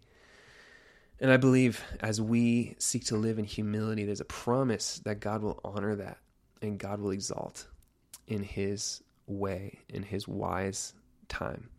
And 1.19 1.31
I 1.31 1.37
believe 1.37 1.81
as 2.01 2.19
we 2.21 2.75
seek 2.77 3.05
to 3.05 3.15
live 3.15 3.39
in 3.39 3.45
humility, 3.45 4.03
there's 4.05 4.19
a 4.19 4.25
promise 4.25 4.99
that 5.05 5.19
God 5.21 5.41
will 5.41 5.59
honor 5.63 5.95
that 5.95 6.17
and 6.61 6.77
God 6.77 6.99
will 6.99 7.11
exalt 7.11 7.67
in 8.27 8.43
His 8.43 9.01
way, 9.27 9.79
in 9.89 10.03
His 10.03 10.27
wise 10.27 10.93
time. 11.29 11.69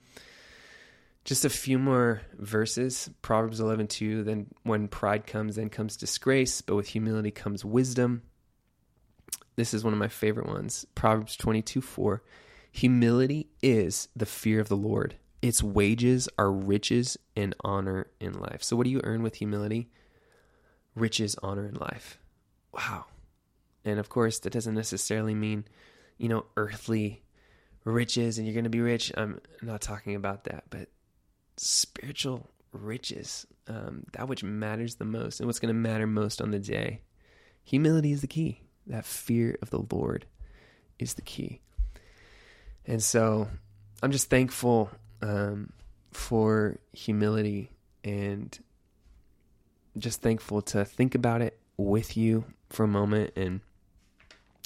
just 1.25 1.45
a 1.45 1.51
few 1.51 1.77
more 1.79 2.23
verses. 2.39 3.11
Proverbs 3.21 3.61
11:2, 3.61 4.25
then 4.25 4.47
when 4.63 4.87
pride 4.87 5.27
comes, 5.27 5.57
then 5.57 5.69
comes 5.69 5.97
disgrace, 5.97 6.61
but 6.61 6.77
with 6.77 6.89
humility 6.89 7.33
comes 7.33 7.65
wisdom. 7.65 8.23
This 9.57 9.75
is 9.75 9.83
one 9.83 9.93
of 9.93 9.99
my 9.99 10.09
favorite 10.09 10.47
ones. 10.47 10.87
Proverbs 10.95 11.37
22 11.37 11.81
4. 11.81 12.23
Humility 12.71 13.49
is 13.61 14.09
the 14.15 14.27
fear 14.27 14.61
of 14.61 14.69
the 14.69 14.77
Lord. 14.77 15.17
Its 15.43 15.63
wages 15.63 16.29
are 16.39 16.51
riches 16.51 17.17
and 17.37 17.55
honor 17.63 18.09
in 18.21 18.33
life. 18.39 18.63
So 18.63 18.77
what 18.77 18.85
do 18.85 18.91
you 18.91 19.01
earn 19.05 19.23
with 19.23 19.37
humility? 19.37 19.89
Riches, 20.95 21.37
honor 21.43 21.67
in 21.67 21.75
life. 21.75 22.19
Wow. 22.73 23.07
And 23.85 24.01
of 24.01 24.09
course, 24.09 24.39
that 24.41 24.53
doesn't 24.53 24.75
necessarily 24.75 25.35
mean, 25.35 25.65
you 26.19 26.29
know, 26.29 26.47
earthly 26.57 27.23
riches 27.85 28.39
and 28.39 28.47
you're 28.47 28.55
going 28.55 28.65
to 28.65 28.71
be 28.71 28.81
rich. 28.81 29.13
I'm 29.17 29.41
not 29.63 29.81
talking 29.81 30.17
about 30.17 30.45
that, 30.45 30.65
but 30.71 30.89
spiritual 31.57 32.51
riches, 32.73 33.47
um, 33.69 34.05
that 34.13 34.29
which 34.29 34.43
matters 34.43 34.97
the 34.97 35.05
most 35.05 35.41
and 35.41 35.47
what's 35.47 35.61
going 35.61 35.69
to 35.69 35.75
matter 35.75 36.07
most 36.07 36.41
on 36.41 36.51
the 36.51 36.59
day. 36.59 37.01
Humility 37.65 38.13
is 38.13 38.21
the 38.21 38.27
key. 38.27 38.63
That 38.87 39.05
fear 39.05 39.57
of 39.63 39.71
the 39.71 39.85
Lord 39.91 40.27
is 40.99 41.15
the 41.15 41.23
key. 41.23 41.61
And 42.85 43.03
so 43.03 43.49
I'm 44.03 44.13
just 44.13 44.31
thankful 44.31 44.91
um, 45.23 45.73
for 46.13 46.79
humility 46.93 47.71
and 48.05 48.59
just 49.99 50.23
thankful 50.23 50.63
to 50.63 50.85
think 50.85 51.15
about 51.15 51.43
it 51.43 51.59
with 51.77 52.17
you 52.17 52.45
for 52.71 52.85
a 52.85 52.89
moment. 52.89 53.33
And 53.37 53.61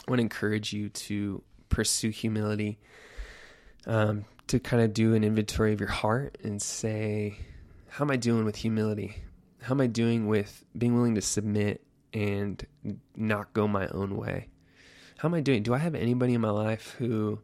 I 0.06 0.10
want 0.10 0.18
to 0.18 0.22
encourage 0.22 0.72
you 0.72 0.88
to 0.88 1.42
pursue 1.68 2.10
humility 2.10 2.78
um, 3.86 4.24
to 4.48 4.58
kind 4.58 4.82
of 4.82 4.92
do 4.92 5.14
an 5.14 5.24
inventory 5.24 5.72
of 5.72 5.80
your 5.80 5.88
heart 5.88 6.38
and 6.42 6.60
say, 6.60 7.38
how 7.88 8.04
am 8.04 8.10
I 8.10 8.16
doing 8.16 8.44
with 8.44 8.56
humility? 8.56 9.16
How 9.62 9.74
am 9.74 9.80
I 9.80 9.86
doing 9.86 10.26
with 10.26 10.64
being 10.76 10.94
willing 10.94 11.14
to 11.16 11.20
submit 11.20 11.82
and 12.12 12.64
not 13.16 13.52
go 13.52 13.68
my 13.68 13.88
own 13.88 14.16
way? 14.16 14.48
How 15.18 15.28
am 15.28 15.34
I 15.34 15.40
doing? 15.40 15.62
Do 15.62 15.74
I 15.74 15.78
have 15.78 15.94
anybody 15.94 16.34
in 16.34 16.40
my 16.40 16.50
life 16.50 16.94
who 16.98 17.40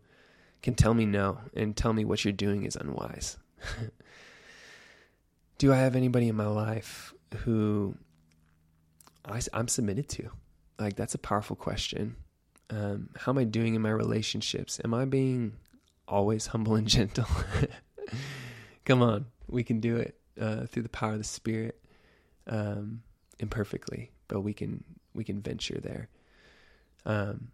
can 0.67 0.75
tell 0.75 0.95
me 0.95 1.07
no 1.07 1.39
and 1.55 1.77
tell 1.77 1.93
me 1.93 2.05
what 2.05 2.25
you're 2.25 2.33
doing 2.33 2.65
is 2.65 2.75
unwise? 2.75 3.39
Do 5.59 5.73
I 5.73 5.77
have 5.77 5.95
anybody 5.95 6.27
in 6.27 6.35
my 6.35 6.49
life 6.49 7.15
who 7.45 7.97
I, 9.25 9.41
am 9.53 9.69
submitted 9.69 10.09
to? 10.09 10.29
Like, 10.77 10.97
that's 10.97 11.15
a 11.15 11.19
powerful 11.19 11.55
question. 11.55 12.17
Um, 12.69 13.11
how 13.17 13.31
am 13.31 13.39
I 13.39 13.45
doing 13.45 13.77
in 13.77 13.81
my 13.81 13.91
relationships? 13.91 14.81
Am 14.85 14.93
I 14.93 15.05
being 15.05 15.53
always 16.09 16.47
humble 16.49 16.75
and 16.75 16.89
gentle. 16.89 17.29
Come 18.85 19.03
on, 19.03 19.27
we 19.47 19.63
can 19.63 19.79
do 19.79 19.99
it 19.99 20.19
uh, 20.41 20.67
through 20.67 20.83
the 20.83 20.89
power 20.89 21.13
of 21.13 21.19
the 21.19 21.25
Spirit, 21.25 21.81
um, 22.49 23.05
imperfectly, 23.39 24.11
but 24.27 24.41
we 24.41 24.53
can 24.53 24.83
we 25.15 25.23
can 25.23 25.41
venture 25.41 25.79
there. 25.81 26.09
Um, 27.05 27.53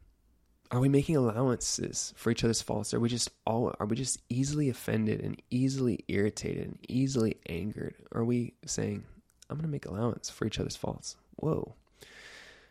are 0.72 0.80
we 0.80 0.88
making 0.88 1.16
allowances 1.16 2.12
for 2.16 2.30
each 2.30 2.42
other's 2.42 2.62
faults? 2.62 2.92
Are 2.94 3.00
we 3.00 3.08
just 3.08 3.30
all 3.46 3.74
are 3.78 3.86
we 3.86 3.94
just 3.94 4.20
easily 4.28 4.68
offended 4.68 5.20
and 5.20 5.40
easily 5.50 6.00
irritated 6.08 6.66
and 6.66 6.78
easily 6.88 7.36
angered? 7.48 7.94
Are 8.10 8.24
we 8.24 8.54
saying, 8.66 9.04
I'm 9.48 9.56
going 9.56 9.68
to 9.68 9.70
make 9.70 9.86
allowance 9.86 10.30
for 10.30 10.46
each 10.46 10.58
other's 10.58 10.76
faults? 10.76 11.16
Whoa. 11.36 11.74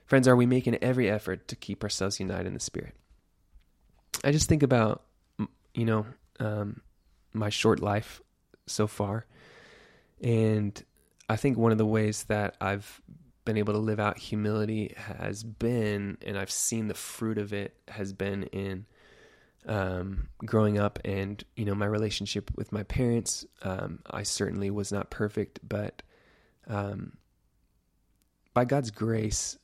Friends, 0.06 0.28
are 0.28 0.36
we 0.36 0.46
making 0.46 0.76
every 0.82 1.10
effort 1.10 1.48
to 1.48 1.56
keep 1.56 1.84
ourselves 1.84 2.20
united 2.20 2.48
in 2.48 2.54
the 2.54 2.60
Spirit? 2.60 2.96
I 4.24 4.32
just 4.32 4.50
think 4.50 4.64
about 4.64 5.04
you 5.74 5.86
know, 5.86 6.06
um, 6.40 6.82
my 7.34 7.50
short 7.50 7.80
life 7.80 8.22
so 8.68 8.88
far. 8.88 9.26
And 10.22 10.82
I 11.30 11.36
think 11.36 11.58
one 11.58 11.72
of 11.72 11.78
the 11.78 11.86
ways 11.86 12.24
that 12.26 12.56
I've 12.60 13.02
been 13.46 13.58
able 13.58 13.74
to 13.74 13.80
live 13.80 14.00
out 14.00 14.18
humility 14.18 14.94
has 14.98 15.44
been, 15.44 16.18
and 16.26 16.38
I've 16.38 16.52
seen 16.52 16.88
the 16.88 16.94
fruit 16.94 17.38
of 17.38 17.54
it, 17.54 17.76
has 17.88 18.14
been 18.14 18.44
in 18.44 18.86
um, 19.66 20.30
growing 20.46 20.78
up 20.78 21.00
and, 21.06 21.44
you 21.56 21.66
know, 21.66 21.76
my 21.76 21.86
relationship 21.86 22.52
with 22.56 22.72
my 22.72 22.84
parents. 22.84 23.46
Um, 23.64 24.00
I 24.10 24.24
certainly 24.24 24.70
was 24.70 24.92
not 24.92 25.10
perfect, 25.10 25.60
but 25.68 26.02
um, 26.68 27.18
by 28.54 28.66
God's 28.66 28.92
grace, 28.92 29.58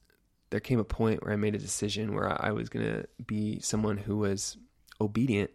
there 0.50 0.60
came 0.60 0.80
a 0.80 0.84
point 0.84 1.24
where 1.24 1.34
I 1.34 1.38
made 1.38 1.56
a 1.56 1.60
decision 1.60 2.14
where 2.14 2.42
I 2.44 2.52
was 2.52 2.70
going 2.70 2.86
to 2.86 3.08
be 3.26 3.60
someone 3.60 3.98
who 3.98 4.18
was 4.18 4.58
obedient 5.00 5.52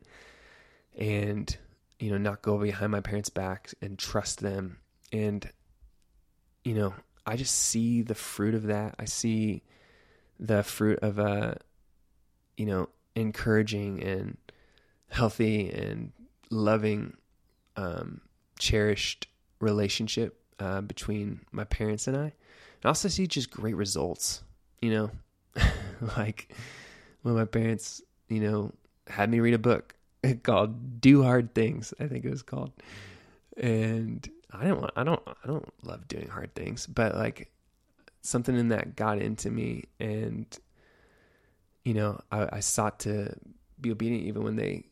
and 0.96 1.56
you 1.98 2.10
know 2.10 2.18
not 2.18 2.42
go 2.42 2.58
behind 2.58 2.92
my 2.92 3.00
parents' 3.00 3.30
backs 3.30 3.74
and 3.80 3.98
trust 3.98 4.40
them 4.40 4.78
and 5.12 5.48
you 6.64 6.74
know 6.74 6.94
I 7.26 7.36
just 7.36 7.54
see 7.54 8.02
the 8.02 8.14
fruit 8.14 8.54
of 8.54 8.64
that. 8.64 8.94
I 8.98 9.04
see 9.04 9.62
the 10.40 10.62
fruit 10.62 10.98
of 11.00 11.18
a 11.18 11.58
you 12.56 12.66
know 12.66 12.88
encouraging 13.14 14.02
and 14.02 14.36
healthy 15.08 15.70
and 15.70 16.12
loving 16.50 17.16
um, 17.76 18.20
cherished 18.58 19.28
relationship 19.60 20.40
uh, 20.58 20.80
between 20.80 21.40
my 21.52 21.64
parents 21.64 22.06
and 22.06 22.16
I. 22.16 22.32
I 22.84 22.88
also 22.88 23.08
see 23.08 23.26
just 23.26 23.50
great 23.50 23.76
results, 23.76 24.42
you 24.80 24.90
know, 24.90 25.10
like 26.16 26.52
when 27.22 27.34
my 27.34 27.44
parents, 27.44 28.02
you 28.28 28.40
know, 28.40 28.72
had 29.06 29.30
me 29.30 29.40
read 29.40 29.54
a 29.54 29.58
book 29.58 29.94
called 30.42 31.00
"Do 31.00 31.22
Hard 31.22 31.54
Things." 31.54 31.94
I 32.00 32.06
think 32.06 32.24
it 32.24 32.30
was 32.30 32.42
called, 32.42 32.72
and 33.56 34.28
I 34.52 34.66
don't 34.66 34.80
want, 34.80 34.92
I 34.96 35.04
don't, 35.04 35.22
I 35.26 35.46
don't 35.46 35.68
love 35.82 36.08
doing 36.08 36.28
hard 36.28 36.54
things, 36.54 36.86
but 36.86 37.14
like 37.14 37.50
something 38.22 38.56
in 38.56 38.68
that 38.68 38.96
got 38.96 39.18
into 39.18 39.50
me, 39.50 39.84
and 39.98 40.46
you 41.84 41.94
know, 41.94 42.20
I, 42.30 42.48
I 42.52 42.60
sought 42.60 43.00
to 43.00 43.34
be 43.80 43.90
obedient 43.90 44.26
even 44.26 44.44
when 44.44 44.56
they, 44.56 44.84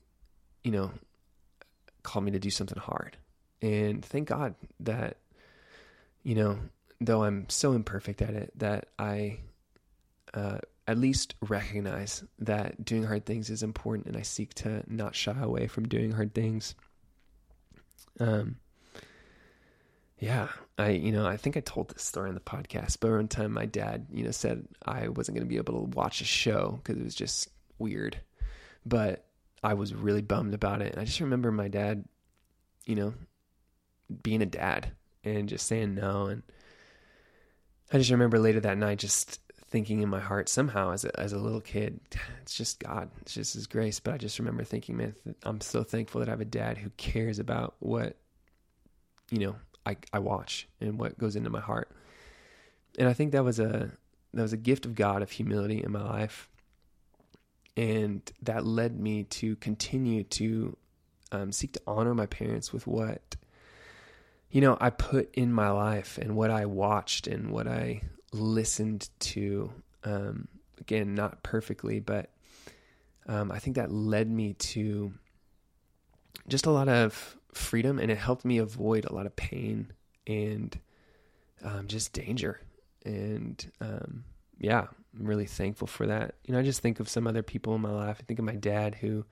you 0.65 0.73
know, 0.73 0.91
called 2.03 2.25
me 2.25 2.33
to 2.33 2.39
do 2.39 2.51
something 2.51 2.79
hard, 2.79 3.17
and 3.63 4.05
thank 4.05 4.29
God 4.29 4.55
that, 4.81 5.19
you 6.23 6.35
know, 6.35 6.59
though 7.01 7.25
I'm 7.25 7.49
so 7.49 7.73
imperfect 7.73 8.23
at 8.23 8.35
it, 8.35 8.53
that 8.57 8.89
I 8.99 9.41
uh, 10.35 10.59
at 10.87 10.99
least 10.99 11.35
recognize 11.41 12.25
that 12.39 12.85
doing 12.85 13.05
hard 13.05 13.25
things 13.25 13.49
is 13.51 13.63
important 13.63 14.07
and 14.07 14.17
I 14.17 14.23
seek 14.23 14.55
to 14.55 14.83
not 14.87 15.15
shy 15.15 15.39
away 15.41 15.67
from 15.67 15.87
doing 15.87 16.13
hard 16.13 16.35
things. 16.35 16.75
Um, 18.19 18.57
yeah, 20.21 20.49
I, 20.77 20.91
you 20.91 21.13
know, 21.13 21.27
I 21.27 21.39
think 21.39 21.57
I 21.57 21.61
told 21.61 21.89
this 21.89 22.05
story 22.05 22.29
in 22.29 22.35
the 22.35 22.43
podcast, 22.43 22.99
but 23.01 23.11
one 23.11 23.27
time 23.27 23.53
my 23.53 23.65
dad, 23.65 24.07
you 24.13 24.23
know, 24.23 24.31
said 24.31 24.69
I 24.85 25.09
wasn't 25.09 25.37
going 25.37 25.47
to 25.47 25.51
be 25.51 25.57
able 25.57 25.75
to 25.75 25.97
watch 25.97 26.21
a 26.21 26.27
show 26.27 26.79
because 26.83 27.01
it 27.01 27.05
was 27.05 27.15
just 27.15 27.49
weird, 27.79 28.19
but 28.85 29.25
I 29.65 29.75
was 29.75 29.95
really 29.95 30.21
bummed 30.21 30.53
about 30.53 30.83
it. 30.83 30.93
And 30.93 31.01
I 31.01 31.07
just 31.07 31.21
remember 31.21 31.51
my 31.51 31.69
dad, 31.69 32.05
you 32.85 32.97
know, 32.97 33.15
being 34.23 34.43
a 34.43 34.47
dad 34.47 34.93
and 35.25 35.49
just 35.49 35.67
saying 35.67 35.95
no. 35.95 36.27
And 36.27 36.43
I 37.91 37.97
just 37.97 38.11
remember 38.11 38.39
later 38.39 38.61
that 38.61 38.77
night 38.77 38.99
just 38.99 39.41
thinking 39.69 40.03
in 40.03 40.09
my 40.11 40.21
heart 40.21 40.51
somehow 40.51 40.93
as 40.93 41.07
a, 41.07 41.19
as 41.19 41.33
a 41.33 41.39
little 41.39 41.63
kid, 41.63 41.99
it's 42.43 42.55
just 42.55 42.79
God, 42.79 43.11
it's 43.23 43.33
just 43.33 43.55
His 43.55 43.67
grace. 43.67 44.01
But 44.01 44.15
I 44.15 44.19
just 44.19 44.39
remember 44.39 44.65
thinking, 44.65 44.99
man, 44.99 45.15
I'm 45.45 45.63
so 45.63 45.83
thankful 45.83 46.19
that 46.19 46.29
I 46.29 46.33
have 46.33 46.43
a 46.43 46.45
dad 46.45 46.77
who 46.77 46.91
cares 46.99 47.39
about 47.39 47.75
what, 47.79 48.17
you 49.31 49.39
know, 49.39 49.57
I, 49.91 49.97
I 50.13 50.19
watch 50.21 50.69
and 50.81 50.99
what 50.99 51.19
goes 51.19 51.37
into 51.37 51.51
my 51.51 51.61
heart. 51.61 51.91
And 52.99 53.09
I 53.09 53.13
think 53.13 53.33
that 53.33 53.45
was 53.45 53.59
a 53.59 53.91
that 54.33 54.43
was 54.43 54.53
a 54.53 54.59
gift 54.59 54.87
of 54.87 54.95
God 54.95 55.23
of 55.23 55.31
humility 55.31 55.83
in 55.83 55.91
my 55.91 56.03
life, 56.03 56.49
and 57.77 58.23
that 58.43 58.65
led 58.65 58.99
me 58.99 59.25
to 59.25 59.57
continue 59.57 60.23
to 60.25 60.77
um, 61.33 61.53
seek 61.53 61.73
to 61.73 61.81
honor 61.87 62.15
my 62.15 62.27
parents 62.27 62.73
with 62.73 62.87
what 62.87 63.37
you 64.51 64.61
know 64.61 64.77
I 64.81 64.91
put 64.91 65.35
in 65.35 65.53
my 65.53 65.71
life 65.71 66.19
and 66.19 66.37
what 66.37 66.51
I 66.51 66.67
watched 66.67 67.27
and 67.27 67.51
what 67.51 67.67
I 67.67 68.03
listened 68.33 69.09
to. 69.21 69.73
Um, 70.05 70.49
again, 70.81 71.15
not 71.15 71.43
perfectly, 71.43 72.01
but 72.01 72.31
um, 73.27 73.53
I 73.53 73.59
think 73.59 73.77
that 73.77 73.93
led 73.93 74.31
me 74.31 74.55
to 74.55 75.13
just 76.49 76.67
a 76.67 76.71
lot 76.71 76.89
of 76.89 77.37
freedom 77.53 77.99
and 77.99 78.11
it 78.11 78.19
helped 78.19 78.45
me 78.45 78.59
avoid 78.59 79.05
a 79.05 79.13
lot 79.13 79.27
of 79.27 79.37
pain 79.37 79.93
and 80.27 80.79
um, 81.63 81.87
just 81.87 82.13
danger. 82.13 82.61
And 83.05 83.65
um, 83.81 84.25
yeah, 84.59 84.87
I'm 85.19 85.27
really 85.27 85.47
thankful 85.47 85.87
for 85.87 86.07
that. 86.07 86.35
You 86.45 86.55
know, 86.55 86.61
I 86.61 86.63
just 86.63 86.81
think 86.81 87.01
of 87.01 87.09
some 87.09 87.27
other 87.27 87.43
people 87.43 87.75
in 87.75 87.81
my 87.81 87.91
life. 87.91 88.19
I 88.21 88.23
think 88.25 88.39
of 88.39 88.45
my 88.45 88.55
dad 88.55 88.97
who, 88.97 89.25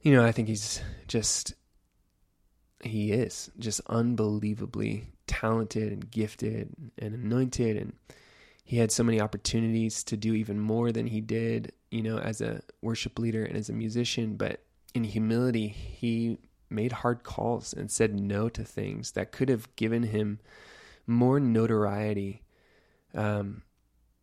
you 0.00 0.12
know, 0.12 0.24
I 0.24 0.32
think 0.32 0.48
he's 0.48 0.80
just, 1.08 1.54
he 2.82 3.12
is 3.12 3.50
just 3.58 3.80
unbelievably 3.86 5.08
talented 5.26 5.92
and 5.92 6.10
gifted 6.10 6.74
and 6.98 7.14
anointed 7.14 7.76
and 7.76 7.92
he 8.64 8.78
had 8.78 8.92
so 8.92 9.02
many 9.02 9.20
opportunities 9.20 10.04
to 10.04 10.16
do 10.16 10.34
even 10.34 10.58
more 10.58 10.92
than 10.92 11.06
he 11.06 11.20
did, 11.20 11.72
you 11.90 12.02
know, 12.02 12.18
as 12.18 12.40
a 12.40 12.62
worship 12.80 13.18
leader 13.18 13.44
and 13.44 13.56
as 13.56 13.68
a 13.68 13.72
musician, 13.72 14.36
but 14.36 14.60
in 14.94 15.04
humility, 15.04 15.68
he 15.68 16.38
made 16.70 16.92
hard 16.92 17.22
calls 17.22 17.72
and 17.72 17.90
said 17.90 18.18
no 18.18 18.48
to 18.48 18.64
things 18.64 19.12
that 19.12 19.32
could 19.32 19.48
have 19.48 19.74
given 19.76 20.02
him 20.04 20.40
more 21.06 21.38
notoriety. 21.38 22.42
Um, 23.14 23.62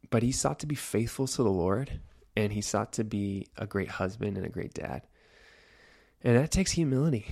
but 0.10 0.24
he 0.24 0.32
sought 0.32 0.60
to 0.60 0.66
be 0.66 0.76
faithful 0.76 1.28
to 1.28 1.44
the 1.44 1.50
Lord 1.50 2.00
and 2.36 2.54
he 2.54 2.62
sought 2.62 2.94
to 2.94 3.04
be 3.04 3.48
a 3.58 3.68
great 3.68 3.90
husband 3.90 4.38
and 4.38 4.46
a 4.46 4.50
great 4.50 4.74
dad. 4.74 5.04
And 6.24 6.38
that 6.38 6.52
takes 6.52 6.72
humility, 6.72 7.26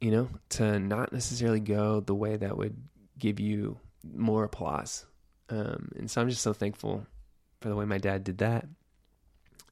you 0.00 0.10
know, 0.10 0.28
to 0.50 0.78
not 0.78 1.12
necessarily 1.12 1.60
go 1.60 2.00
the 2.00 2.14
way 2.14 2.36
that 2.36 2.56
would 2.56 2.76
give 3.18 3.40
you 3.40 3.78
more 4.14 4.44
applause. 4.44 5.04
Um, 5.50 5.90
and 5.96 6.10
so 6.10 6.20
I'm 6.20 6.28
just 6.28 6.42
so 6.42 6.52
thankful 6.52 7.06
for 7.60 7.68
the 7.68 7.76
way 7.76 7.84
my 7.84 7.98
dad 7.98 8.24
did 8.24 8.38
that. 8.38 8.66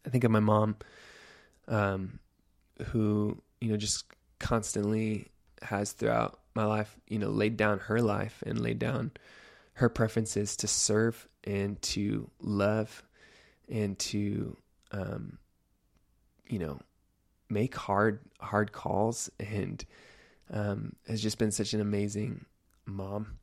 I 0.05 0.11
think 0.11 0.25
of 0.25 0.31
my 0.31 0.41
mom, 0.41 0.77
um, 1.67 2.19
who, 2.87 3.41
you 3.61 3.71
know, 3.71 3.77
just 3.77 4.05
constantly 4.39 5.29
has 5.63 5.93
throughout 5.93 6.41
my 6.55 6.65
life, 6.65 6.97
you 7.09 7.19
know, 7.19 7.29
laid 7.29 7.57
down 7.57 7.79
her 7.81 8.01
life 8.01 8.43
and 8.47 8.61
laid 8.61 8.79
down 8.79 9.11
her 9.75 9.89
preferences 9.89 10.57
to 10.57 10.67
serve 10.67 11.29
and 11.45 11.81
to 11.83 12.31
love 12.41 13.03
and 13.69 13.99
to, 13.99 14.57
um, 14.93 15.39
you 16.49 16.59
know, 16.59 16.81
make 17.49 17.75
hard, 17.75 18.21
hard 18.41 18.73
calls 18.73 19.31
and, 19.39 19.85
um, 20.51 20.95
has 21.07 21.23
just 21.23 21.39
been 21.39 21.51
such 21.53 21.75
an 21.75 21.81
amazing 21.81 22.45
mom 22.87 23.39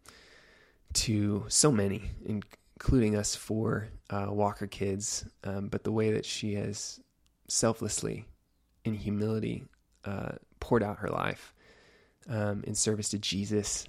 to 0.93 1.45
so 1.47 1.71
many, 1.71 2.09
including 2.25 3.15
us 3.15 3.35
four 3.35 3.87
uh, 4.09 4.27
Walker 4.29 4.67
kids. 4.67 5.25
Um, 5.43 5.67
but 5.67 5.83
the 5.83 5.91
way 5.91 6.11
that 6.11 6.25
she 6.25 6.55
has 6.55 6.99
selflessly, 7.47 8.25
in 8.85 8.93
humility, 8.93 9.65
uh, 10.05 10.33
poured 10.59 10.83
out 10.83 10.99
her 10.99 11.09
life 11.09 11.53
um, 12.29 12.63
in 12.65 12.75
service 12.75 13.09
to 13.09 13.19
Jesus 13.19 13.87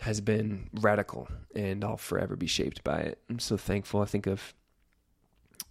has 0.00 0.20
been 0.20 0.68
radical, 0.74 1.28
and 1.54 1.84
I'll 1.84 1.96
forever 1.96 2.36
be 2.36 2.46
shaped 2.46 2.82
by 2.82 3.00
it. 3.00 3.18
I'm 3.28 3.38
so 3.38 3.56
thankful. 3.56 4.00
I 4.00 4.06
think 4.06 4.26
of 4.26 4.54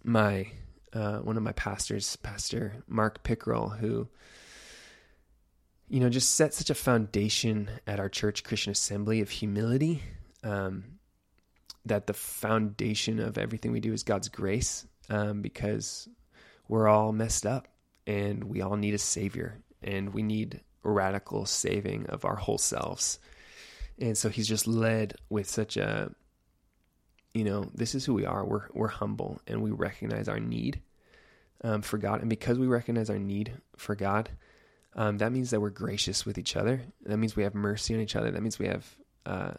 my 0.04 0.48
uh, 0.92 1.18
one 1.18 1.36
of 1.36 1.42
my 1.42 1.52
pastors, 1.52 2.16
Pastor 2.16 2.82
Mark 2.88 3.22
Pickerill, 3.22 3.68
who 3.68 4.08
you 5.88 6.00
know 6.00 6.08
just 6.08 6.34
set 6.34 6.54
such 6.54 6.70
a 6.70 6.74
foundation 6.74 7.70
at 7.86 8.00
our 8.00 8.08
church 8.08 8.44
Christian 8.44 8.72
Assembly 8.72 9.20
of 9.20 9.30
humility. 9.30 10.02
Um, 10.42 10.84
that 11.86 12.06
the 12.06 12.14
foundation 12.14 13.18
of 13.18 13.38
everything 13.38 13.72
we 13.72 13.80
do 13.80 13.92
is 13.92 14.02
God's 14.02 14.28
grace, 14.28 14.86
um, 15.08 15.40
because 15.40 16.08
we're 16.68 16.88
all 16.88 17.10
messed 17.10 17.46
up 17.46 17.68
and 18.06 18.44
we 18.44 18.60
all 18.60 18.76
need 18.76 18.94
a 18.94 18.98
savior 18.98 19.58
and 19.82 20.12
we 20.12 20.22
need 20.22 20.60
radical 20.82 21.46
saving 21.46 22.06
of 22.06 22.24
our 22.24 22.36
whole 22.36 22.58
selves. 22.58 23.18
And 23.98 24.16
so 24.16 24.28
he's 24.28 24.48
just 24.48 24.66
led 24.66 25.14
with 25.28 25.48
such 25.48 25.76
a 25.76 26.10
you 27.34 27.44
know, 27.44 27.70
this 27.74 27.94
is 27.94 28.04
who 28.04 28.14
we 28.14 28.26
are. 28.26 28.44
We're 28.44 28.66
we're 28.72 28.88
humble 28.88 29.40
and 29.46 29.62
we 29.62 29.70
recognize 29.70 30.28
our 30.28 30.40
need 30.40 30.80
um, 31.62 31.82
for 31.82 31.98
God. 31.98 32.20
And 32.20 32.30
because 32.30 32.58
we 32.58 32.66
recognize 32.66 33.10
our 33.10 33.18
need 33.18 33.52
for 33.76 33.94
God, 33.94 34.30
um, 34.96 35.18
that 35.18 35.32
means 35.32 35.50
that 35.50 35.60
we're 35.60 35.70
gracious 35.70 36.26
with 36.26 36.38
each 36.38 36.56
other. 36.56 36.82
That 37.04 37.18
means 37.18 37.36
we 37.36 37.44
have 37.44 37.54
mercy 37.54 37.94
on 37.94 38.00
each 38.00 38.16
other. 38.16 38.30
That 38.30 38.42
means 38.42 38.58
we 38.58 38.66
have 38.66 38.96
uh, 39.26 39.52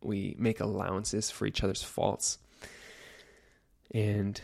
we 0.00 0.36
make 0.38 0.60
allowances 0.60 1.30
for 1.30 1.46
each 1.46 1.62
other's 1.62 1.82
faults. 1.82 2.38
And 3.90 4.40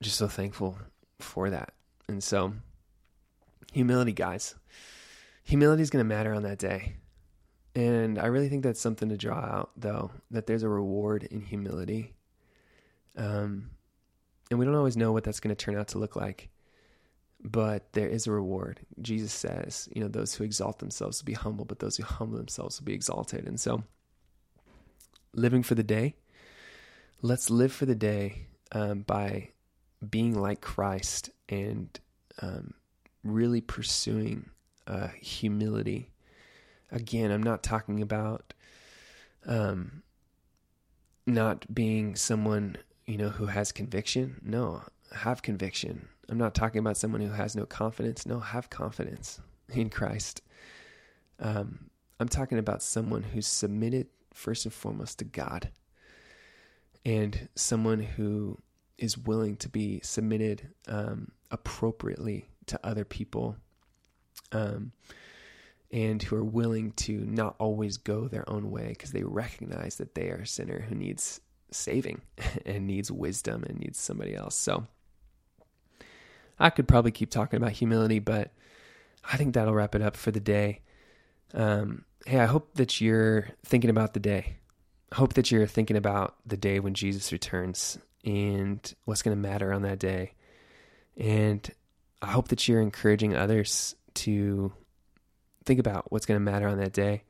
just 0.00 0.16
so 0.16 0.28
thankful 0.28 0.78
for 1.18 1.50
that. 1.50 1.72
And 2.08 2.22
so 2.22 2.52
humility, 3.72 4.12
guys. 4.12 4.54
Humility 5.44 5.82
is 5.82 5.90
going 5.90 6.04
to 6.04 6.08
matter 6.08 6.32
on 6.32 6.44
that 6.44 6.58
day. 6.58 6.94
And 7.74 8.18
I 8.18 8.26
really 8.26 8.48
think 8.48 8.62
that's 8.62 8.80
something 8.80 9.08
to 9.08 9.16
draw 9.16 9.38
out, 9.38 9.70
though, 9.76 10.10
that 10.30 10.46
there's 10.46 10.62
a 10.62 10.68
reward 10.68 11.24
in 11.24 11.40
humility. 11.40 12.12
Um, 13.16 13.70
and 14.50 14.58
we 14.58 14.66
don't 14.66 14.74
always 14.74 14.96
know 14.96 15.12
what 15.12 15.24
that's 15.24 15.40
going 15.40 15.54
to 15.54 15.64
turn 15.64 15.76
out 15.76 15.88
to 15.88 15.98
look 15.98 16.14
like, 16.14 16.50
but 17.42 17.92
there 17.94 18.08
is 18.08 18.26
a 18.26 18.32
reward. 18.32 18.80
Jesus 19.00 19.32
says, 19.32 19.88
you 19.94 20.02
know, 20.02 20.08
those 20.08 20.34
who 20.34 20.44
exalt 20.44 20.78
themselves 20.78 21.22
will 21.22 21.26
be 21.26 21.32
humble, 21.32 21.64
but 21.64 21.78
those 21.78 21.96
who 21.96 22.04
humble 22.04 22.36
themselves 22.36 22.78
will 22.78 22.84
be 22.84 22.94
exalted. 22.94 23.46
And 23.46 23.58
so, 23.58 23.82
living 25.34 25.62
for 25.62 25.74
the 25.74 25.82
day, 25.82 26.16
let's 27.22 27.48
live 27.48 27.72
for 27.72 27.86
the 27.86 27.94
day 27.94 28.46
um, 28.72 29.00
by 29.00 29.48
being 30.08 30.38
like 30.38 30.60
Christ 30.60 31.30
and 31.48 31.88
um, 32.42 32.74
really 33.24 33.60
pursuing 33.60 34.50
uh, 34.86 35.08
humility. 35.20 36.10
Again, 36.90 37.30
I'm 37.30 37.42
not 37.42 37.62
talking 37.62 38.02
about 38.02 38.52
um, 39.46 40.02
not 41.26 41.72
being 41.72 42.16
someone 42.16 42.76
you 43.06 43.16
know 43.16 43.30
who 43.30 43.46
has 43.46 43.72
conviction. 43.72 44.40
No, 44.42 44.82
have 45.14 45.42
conviction. 45.42 46.08
I'm 46.28 46.38
not 46.38 46.54
talking 46.54 46.78
about 46.78 46.96
someone 46.96 47.20
who 47.20 47.32
has 47.32 47.56
no 47.56 47.66
confidence. 47.66 48.26
No, 48.26 48.40
have 48.40 48.70
confidence 48.70 49.40
in 49.68 49.90
Christ. 49.90 50.42
Um, 51.38 51.90
I'm 52.20 52.28
talking 52.28 52.58
about 52.58 52.82
someone 52.82 53.22
who's 53.22 53.46
submitted 53.46 54.06
first 54.32 54.64
and 54.64 54.72
foremost 54.72 55.18
to 55.18 55.24
God, 55.24 55.70
and 57.04 57.48
someone 57.54 58.00
who 58.00 58.58
is 58.98 59.18
willing 59.18 59.56
to 59.56 59.68
be 59.68 60.00
submitted 60.02 60.68
um, 60.86 61.32
appropriately 61.50 62.48
to 62.66 62.80
other 62.84 63.04
people 63.04 63.56
um, 64.52 64.92
and 65.90 66.22
who 66.22 66.36
are 66.36 66.44
willing 66.44 66.92
to 66.92 67.12
not 67.12 67.54
always 67.58 67.96
go 67.96 68.28
their 68.28 68.48
own 68.48 68.70
way 68.70 68.88
because 68.88 69.12
they 69.12 69.24
recognize 69.24 69.96
that 69.96 70.14
they 70.14 70.30
are 70.30 70.42
a 70.42 70.46
sinner 70.46 70.80
who 70.80 70.94
needs 70.94 71.40
saving 71.70 72.20
and 72.66 72.86
needs 72.86 73.10
wisdom 73.10 73.64
and 73.64 73.80
needs 73.80 73.98
somebody 73.98 74.34
else. 74.34 74.54
So 74.54 74.86
I 76.58 76.70
could 76.70 76.88
probably 76.88 77.10
keep 77.10 77.30
talking 77.30 77.56
about 77.56 77.72
humility, 77.72 78.18
but 78.18 78.50
I 79.24 79.36
think 79.36 79.54
that'll 79.54 79.74
wrap 79.74 79.94
it 79.94 80.02
up 80.02 80.16
for 80.16 80.30
the 80.30 80.40
day. 80.40 80.80
Um, 81.54 82.04
hey, 82.26 82.40
I 82.40 82.46
hope 82.46 82.74
that 82.74 83.00
you're 83.00 83.48
thinking 83.64 83.90
about 83.90 84.14
the 84.14 84.20
day. 84.20 84.56
I 85.10 85.16
hope 85.16 85.34
that 85.34 85.50
you're 85.50 85.66
thinking 85.66 85.96
about 85.96 86.36
the 86.46 86.56
day 86.56 86.80
when 86.80 86.94
Jesus 86.94 87.32
returns 87.32 87.98
and 88.24 88.94
what's 89.04 89.22
going 89.22 89.36
to 89.36 89.48
matter 89.48 89.72
on 89.72 89.82
that 89.82 89.98
day. 89.98 90.32
And 91.16 91.68
I 92.22 92.26
hope 92.26 92.48
that 92.48 92.68
you're 92.68 92.80
encouraging 92.80 93.34
others 93.34 93.96
to 94.14 94.72
think 95.64 95.80
about 95.80 96.10
what's 96.10 96.24
going 96.24 96.36
to 96.36 96.50
matter 96.50 96.68
on 96.68 96.78
that 96.78 96.92
day. 96.92 97.24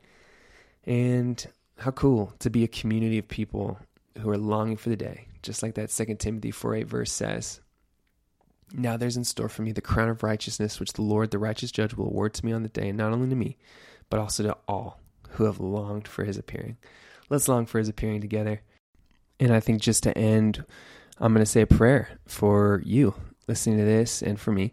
And 0.84 1.44
how 1.78 1.92
cool 1.92 2.34
to 2.40 2.50
be 2.50 2.62
a 2.62 2.68
community 2.68 3.18
of 3.18 3.26
people 3.26 3.78
who 4.20 4.28
are 4.30 4.38
longing 4.38 4.76
for 4.76 4.90
the 4.90 4.96
day, 4.96 5.26
just 5.42 5.62
like 5.62 5.74
that 5.74 5.90
Second 5.90 6.18
Timothy 6.18 6.50
4 6.50 6.74
8 6.76 6.82
verse 6.88 7.10
says. 7.10 7.60
Now 8.72 8.96
there's 8.96 9.16
in 9.16 9.24
store 9.24 9.48
for 9.48 9.62
me 9.62 9.72
the 9.72 9.80
crown 9.80 10.08
of 10.08 10.22
righteousness, 10.22 10.78
which 10.78 10.92
the 10.92 11.02
Lord, 11.02 11.30
the 11.30 11.38
righteous 11.38 11.72
judge, 11.72 11.94
will 11.94 12.06
award 12.06 12.34
to 12.34 12.44
me 12.44 12.52
on 12.52 12.62
the 12.62 12.68
day, 12.68 12.88
and 12.88 12.98
not 12.98 13.12
only 13.12 13.28
to 13.28 13.36
me, 13.36 13.56
but 14.10 14.20
also 14.20 14.42
to 14.42 14.56
all 14.68 15.00
who 15.30 15.44
have 15.44 15.60
longed 15.60 16.06
for 16.06 16.24
his 16.24 16.36
appearing. 16.36 16.76
Let's 17.30 17.48
long 17.48 17.66
for 17.66 17.78
his 17.78 17.88
appearing 17.88 18.20
together. 18.20 18.60
And 19.40 19.52
I 19.52 19.60
think 19.60 19.80
just 19.80 20.02
to 20.02 20.16
end, 20.16 20.64
I'm 21.18 21.32
going 21.32 21.44
to 21.44 21.50
say 21.50 21.62
a 21.62 21.66
prayer 21.66 22.18
for 22.26 22.82
you 22.84 23.14
listening 23.48 23.78
to 23.78 23.84
this 23.84 24.22
and 24.22 24.38
for 24.38 24.52
me 24.52 24.72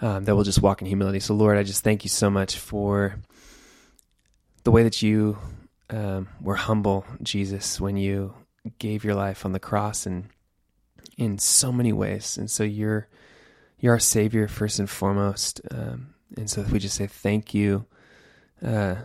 um, 0.00 0.24
that 0.24 0.36
will 0.36 0.44
just 0.44 0.62
walk 0.62 0.80
in 0.80 0.86
humility. 0.86 1.20
So, 1.20 1.34
Lord, 1.34 1.56
I 1.56 1.62
just 1.62 1.82
thank 1.82 2.04
you 2.04 2.10
so 2.10 2.30
much 2.30 2.58
for 2.58 3.16
the 4.64 4.70
way 4.70 4.82
that 4.82 5.02
you 5.02 5.38
um, 5.90 6.28
were 6.40 6.56
humble, 6.56 7.04
Jesus, 7.22 7.80
when 7.80 7.96
you 7.96 8.34
gave 8.78 9.04
your 9.04 9.14
life 9.14 9.44
on 9.44 9.52
the 9.52 9.60
cross 9.60 10.06
and 10.06 10.28
in 11.16 11.38
so 11.38 11.72
many 11.72 11.92
ways. 11.92 12.36
And 12.36 12.50
so 12.50 12.64
you're 12.64 13.08
you're 13.78 13.92
our 13.92 13.98
Savior 13.98 14.48
first 14.48 14.78
and 14.78 14.88
foremost. 14.88 15.60
Um, 15.70 16.14
and 16.36 16.50
so 16.50 16.62
we 16.62 16.78
just 16.78 16.96
say 16.96 17.06
thank 17.06 17.54
you 17.54 17.86
uh, 18.64 18.96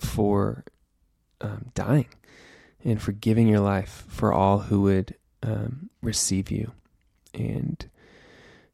for 0.00 0.64
um, 1.40 1.66
dying 1.74 2.08
and 2.84 3.02
for 3.02 3.12
giving 3.12 3.48
your 3.48 3.60
life 3.60 4.04
for 4.08 4.32
all 4.32 4.60
who 4.60 4.82
would 4.82 5.16
um, 5.42 5.90
receive 6.00 6.50
you. 6.50 6.72
And 7.38 7.88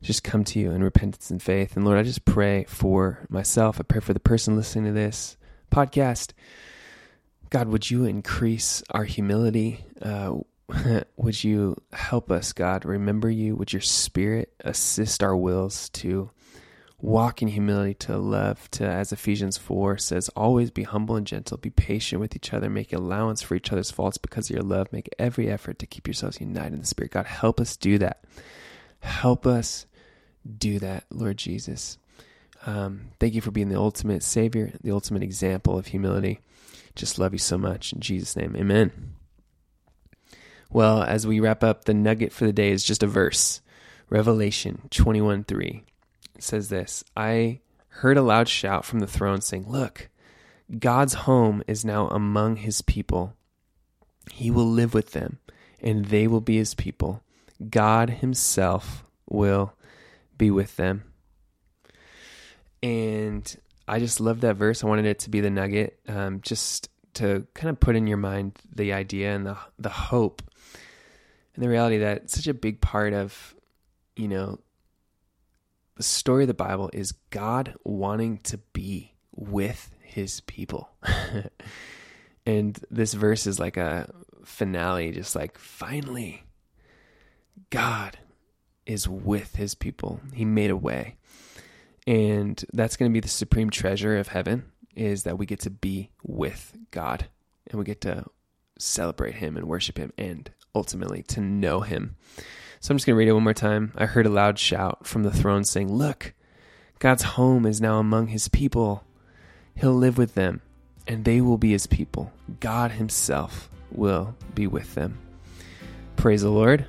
just 0.02 0.22
come 0.22 0.44
to 0.44 0.58
you 0.58 0.70
in 0.70 0.84
repentance 0.84 1.30
and 1.30 1.42
faith. 1.42 1.76
And 1.76 1.84
Lord, 1.84 1.98
I 1.98 2.02
just 2.02 2.24
pray 2.24 2.64
for 2.64 3.26
myself. 3.28 3.80
I 3.80 3.84
pray 3.84 4.00
for 4.00 4.12
the 4.12 4.20
person 4.20 4.56
listening 4.56 4.84
to 4.84 4.92
this 4.92 5.36
podcast. 5.70 6.32
God, 7.50 7.68
would 7.68 7.90
you 7.90 8.04
increase 8.04 8.82
our 8.90 9.04
humility? 9.04 9.84
Uh, 10.00 10.38
would 11.16 11.42
you 11.42 11.76
help 11.92 12.30
us, 12.30 12.52
God, 12.52 12.84
remember 12.84 13.30
you? 13.30 13.56
Would 13.56 13.72
your 13.72 13.82
spirit 13.82 14.52
assist 14.60 15.22
our 15.22 15.36
wills 15.36 15.88
to 15.90 16.30
walk 17.04 17.42
in 17.42 17.48
humility, 17.48 17.92
to 17.92 18.16
love, 18.16 18.70
to, 18.70 18.82
as 18.82 19.12
Ephesians 19.12 19.58
4 19.58 19.98
says, 19.98 20.30
always 20.30 20.70
be 20.70 20.84
humble 20.84 21.16
and 21.16 21.26
gentle, 21.26 21.58
be 21.58 21.68
patient 21.68 22.18
with 22.18 22.34
each 22.34 22.54
other, 22.54 22.70
make 22.70 22.94
allowance 22.94 23.42
for 23.42 23.54
each 23.54 23.70
other's 23.70 23.90
faults 23.90 24.16
because 24.16 24.48
of 24.48 24.56
your 24.56 24.64
love, 24.64 24.90
make 24.90 25.10
every 25.18 25.50
effort 25.50 25.78
to 25.78 25.86
keep 25.86 26.06
yourselves 26.06 26.40
united 26.40 26.72
in 26.72 26.80
the 26.80 26.86
Spirit. 26.86 27.12
God, 27.12 27.26
help 27.26 27.60
us 27.60 27.76
do 27.76 27.98
that. 27.98 28.24
Help 29.00 29.46
us 29.46 29.84
do 30.56 30.78
that, 30.78 31.04
Lord 31.10 31.36
Jesus. 31.36 31.98
Um, 32.64 33.10
thank 33.20 33.34
you 33.34 33.42
for 33.42 33.50
being 33.50 33.68
the 33.68 33.78
ultimate 33.78 34.22
Savior, 34.22 34.72
the 34.82 34.92
ultimate 34.92 35.22
example 35.22 35.76
of 35.76 35.88
humility. 35.88 36.40
Just 36.96 37.18
love 37.18 37.34
you 37.34 37.38
so 37.38 37.58
much. 37.58 37.92
In 37.92 38.00
Jesus' 38.00 38.34
name, 38.34 38.56
amen. 38.56 39.14
Well, 40.70 41.02
as 41.02 41.26
we 41.26 41.38
wrap 41.38 41.62
up, 41.62 41.84
the 41.84 41.92
nugget 41.92 42.32
for 42.32 42.46
the 42.46 42.52
day 42.52 42.70
is 42.70 42.82
just 42.82 43.02
a 43.02 43.06
verse 43.06 43.60
Revelation 44.08 44.88
21 44.90 45.44
3. 45.44 45.84
Says 46.38 46.68
this 46.68 47.04
I 47.16 47.60
heard 47.88 48.16
a 48.16 48.22
loud 48.22 48.48
shout 48.48 48.84
from 48.84 49.00
the 49.00 49.06
throne 49.06 49.40
saying, 49.40 49.66
Look, 49.68 50.08
God's 50.78 51.14
home 51.14 51.62
is 51.66 51.84
now 51.84 52.08
among 52.08 52.56
his 52.56 52.82
people. 52.82 53.34
He 54.32 54.50
will 54.50 54.68
live 54.68 54.94
with 54.94 55.12
them, 55.12 55.38
and 55.80 56.06
they 56.06 56.26
will 56.26 56.40
be 56.40 56.56
his 56.56 56.74
people. 56.74 57.22
God 57.70 58.10
himself 58.10 59.04
will 59.28 59.74
be 60.36 60.50
with 60.50 60.76
them. 60.76 61.04
And 62.82 63.56
I 63.86 63.98
just 63.98 64.20
love 64.20 64.40
that 64.40 64.56
verse. 64.56 64.82
I 64.82 64.86
wanted 64.86 65.06
it 65.06 65.20
to 65.20 65.30
be 65.30 65.40
the 65.40 65.50
nugget, 65.50 65.98
um, 66.08 66.40
just 66.42 66.88
to 67.14 67.46
kind 67.54 67.70
of 67.70 67.78
put 67.78 67.96
in 67.96 68.06
your 68.06 68.16
mind 68.16 68.58
the 68.74 68.92
idea 68.92 69.34
and 69.34 69.46
the 69.46 69.56
the 69.78 69.88
hope 69.88 70.42
and 71.54 71.64
the 71.64 71.68
reality 71.68 71.98
that 71.98 72.30
such 72.30 72.46
a 72.46 72.54
big 72.54 72.80
part 72.80 73.12
of, 73.12 73.54
you 74.16 74.28
know, 74.28 74.58
the 75.96 76.02
story 76.02 76.44
of 76.44 76.48
the 76.48 76.54
Bible 76.54 76.90
is 76.92 77.12
God 77.30 77.74
wanting 77.84 78.38
to 78.38 78.58
be 78.58 79.14
with 79.34 79.90
his 80.02 80.40
people. 80.40 80.90
and 82.46 82.78
this 82.90 83.14
verse 83.14 83.46
is 83.46 83.58
like 83.58 83.76
a 83.76 84.12
finale, 84.44 85.12
just 85.12 85.36
like 85.36 85.58
finally, 85.58 86.44
God 87.70 88.18
is 88.86 89.08
with 89.08 89.56
his 89.56 89.74
people. 89.74 90.20
He 90.32 90.44
made 90.44 90.70
a 90.70 90.76
way. 90.76 91.16
And 92.06 92.62
that's 92.72 92.96
going 92.96 93.10
to 93.10 93.14
be 93.14 93.20
the 93.20 93.28
supreme 93.28 93.70
treasure 93.70 94.18
of 94.18 94.28
heaven 94.28 94.70
is 94.94 95.22
that 95.22 95.38
we 95.38 95.46
get 95.46 95.60
to 95.60 95.70
be 95.70 96.10
with 96.22 96.76
God 96.90 97.26
and 97.68 97.78
we 97.78 97.84
get 97.84 98.02
to 98.02 98.24
celebrate 98.78 99.36
him 99.36 99.56
and 99.56 99.66
worship 99.66 99.98
him 99.98 100.12
and 100.18 100.50
ultimately 100.74 101.22
to 101.22 101.40
know 101.40 101.80
him. 101.80 102.16
So 102.84 102.92
I'm 102.92 102.98
just 102.98 103.06
going 103.06 103.14
to 103.14 103.18
read 103.18 103.28
it 103.28 103.32
one 103.32 103.44
more 103.44 103.54
time. 103.54 103.94
I 103.96 104.04
heard 104.04 104.26
a 104.26 104.28
loud 104.28 104.58
shout 104.58 105.06
from 105.06 105.22
the 105.22 105.30
throne 105.30 105.64
saying, 105.64 105.90
Look, 105.90 106.34
God's 106.98 107.22
home 107.22 107.64
is 107.64 107.80
now 107.80 107.98
among 107.98 108.26
his 108.26 108.48
people. 108.48 109.04
He'll 109.74 109.94
live 109.94 110.18
with 110.18 110.34
them, 110.34 110.60
and 111.06 111.24
they 111.24 111.40
will 111.40 111.56
be 111.56 111.70
his 111.70 111.86
people. 111.86 112.30
God 112.60 112.90
himself 112.90 113.70
will 113.90 114.36
be 114.54 114.66
with 114.66 114.94
them. 114.96 115.16
Praise 116.16 116.42
the 116.42 116.50
Lord. 116.50 116.84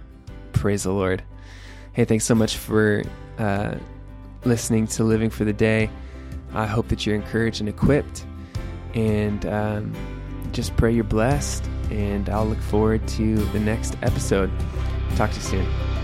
Praise 0.52 0.84
the 0.84 0.92
Lord. 0.92 1.24
Hey, 1.94 2.04
thanks 2.04 2.26
so 2.26 2.36
much 2.36 2.58
for 2.58 3.02
uh, 3.38 3.76
listening 4.44 4.88
to 4.88 5.06
Living 5.06 5.30
for 5.30 5.46
the 5.46 5.54
Day. 5.54 5.90
I 6.54 6.66
hope 6.66 6.90
that 6.90 7.06
you're 7.06 7.16
encouraged 7.16 7.62
and 7.62 7.70
equipped. 7.70 8.26
And 8.96 9.46
um, 9.46 9.94
just 10.52 10.76
pray 10.76 10.94
you're 10.94 11.06
blessed. 11.06 11.64
And 11.90 12.30
I'll 12.30 12.48
look 12.48 12.60
forward 12.60 13.08
to 13.08 13.36
the 13.38 13.62
next 13.62 13.96
episode. 14.02 14.52
Talk 15.16 15.32
to 15.32 15.38
you 15.38 15.42
soon. 15.42 15.95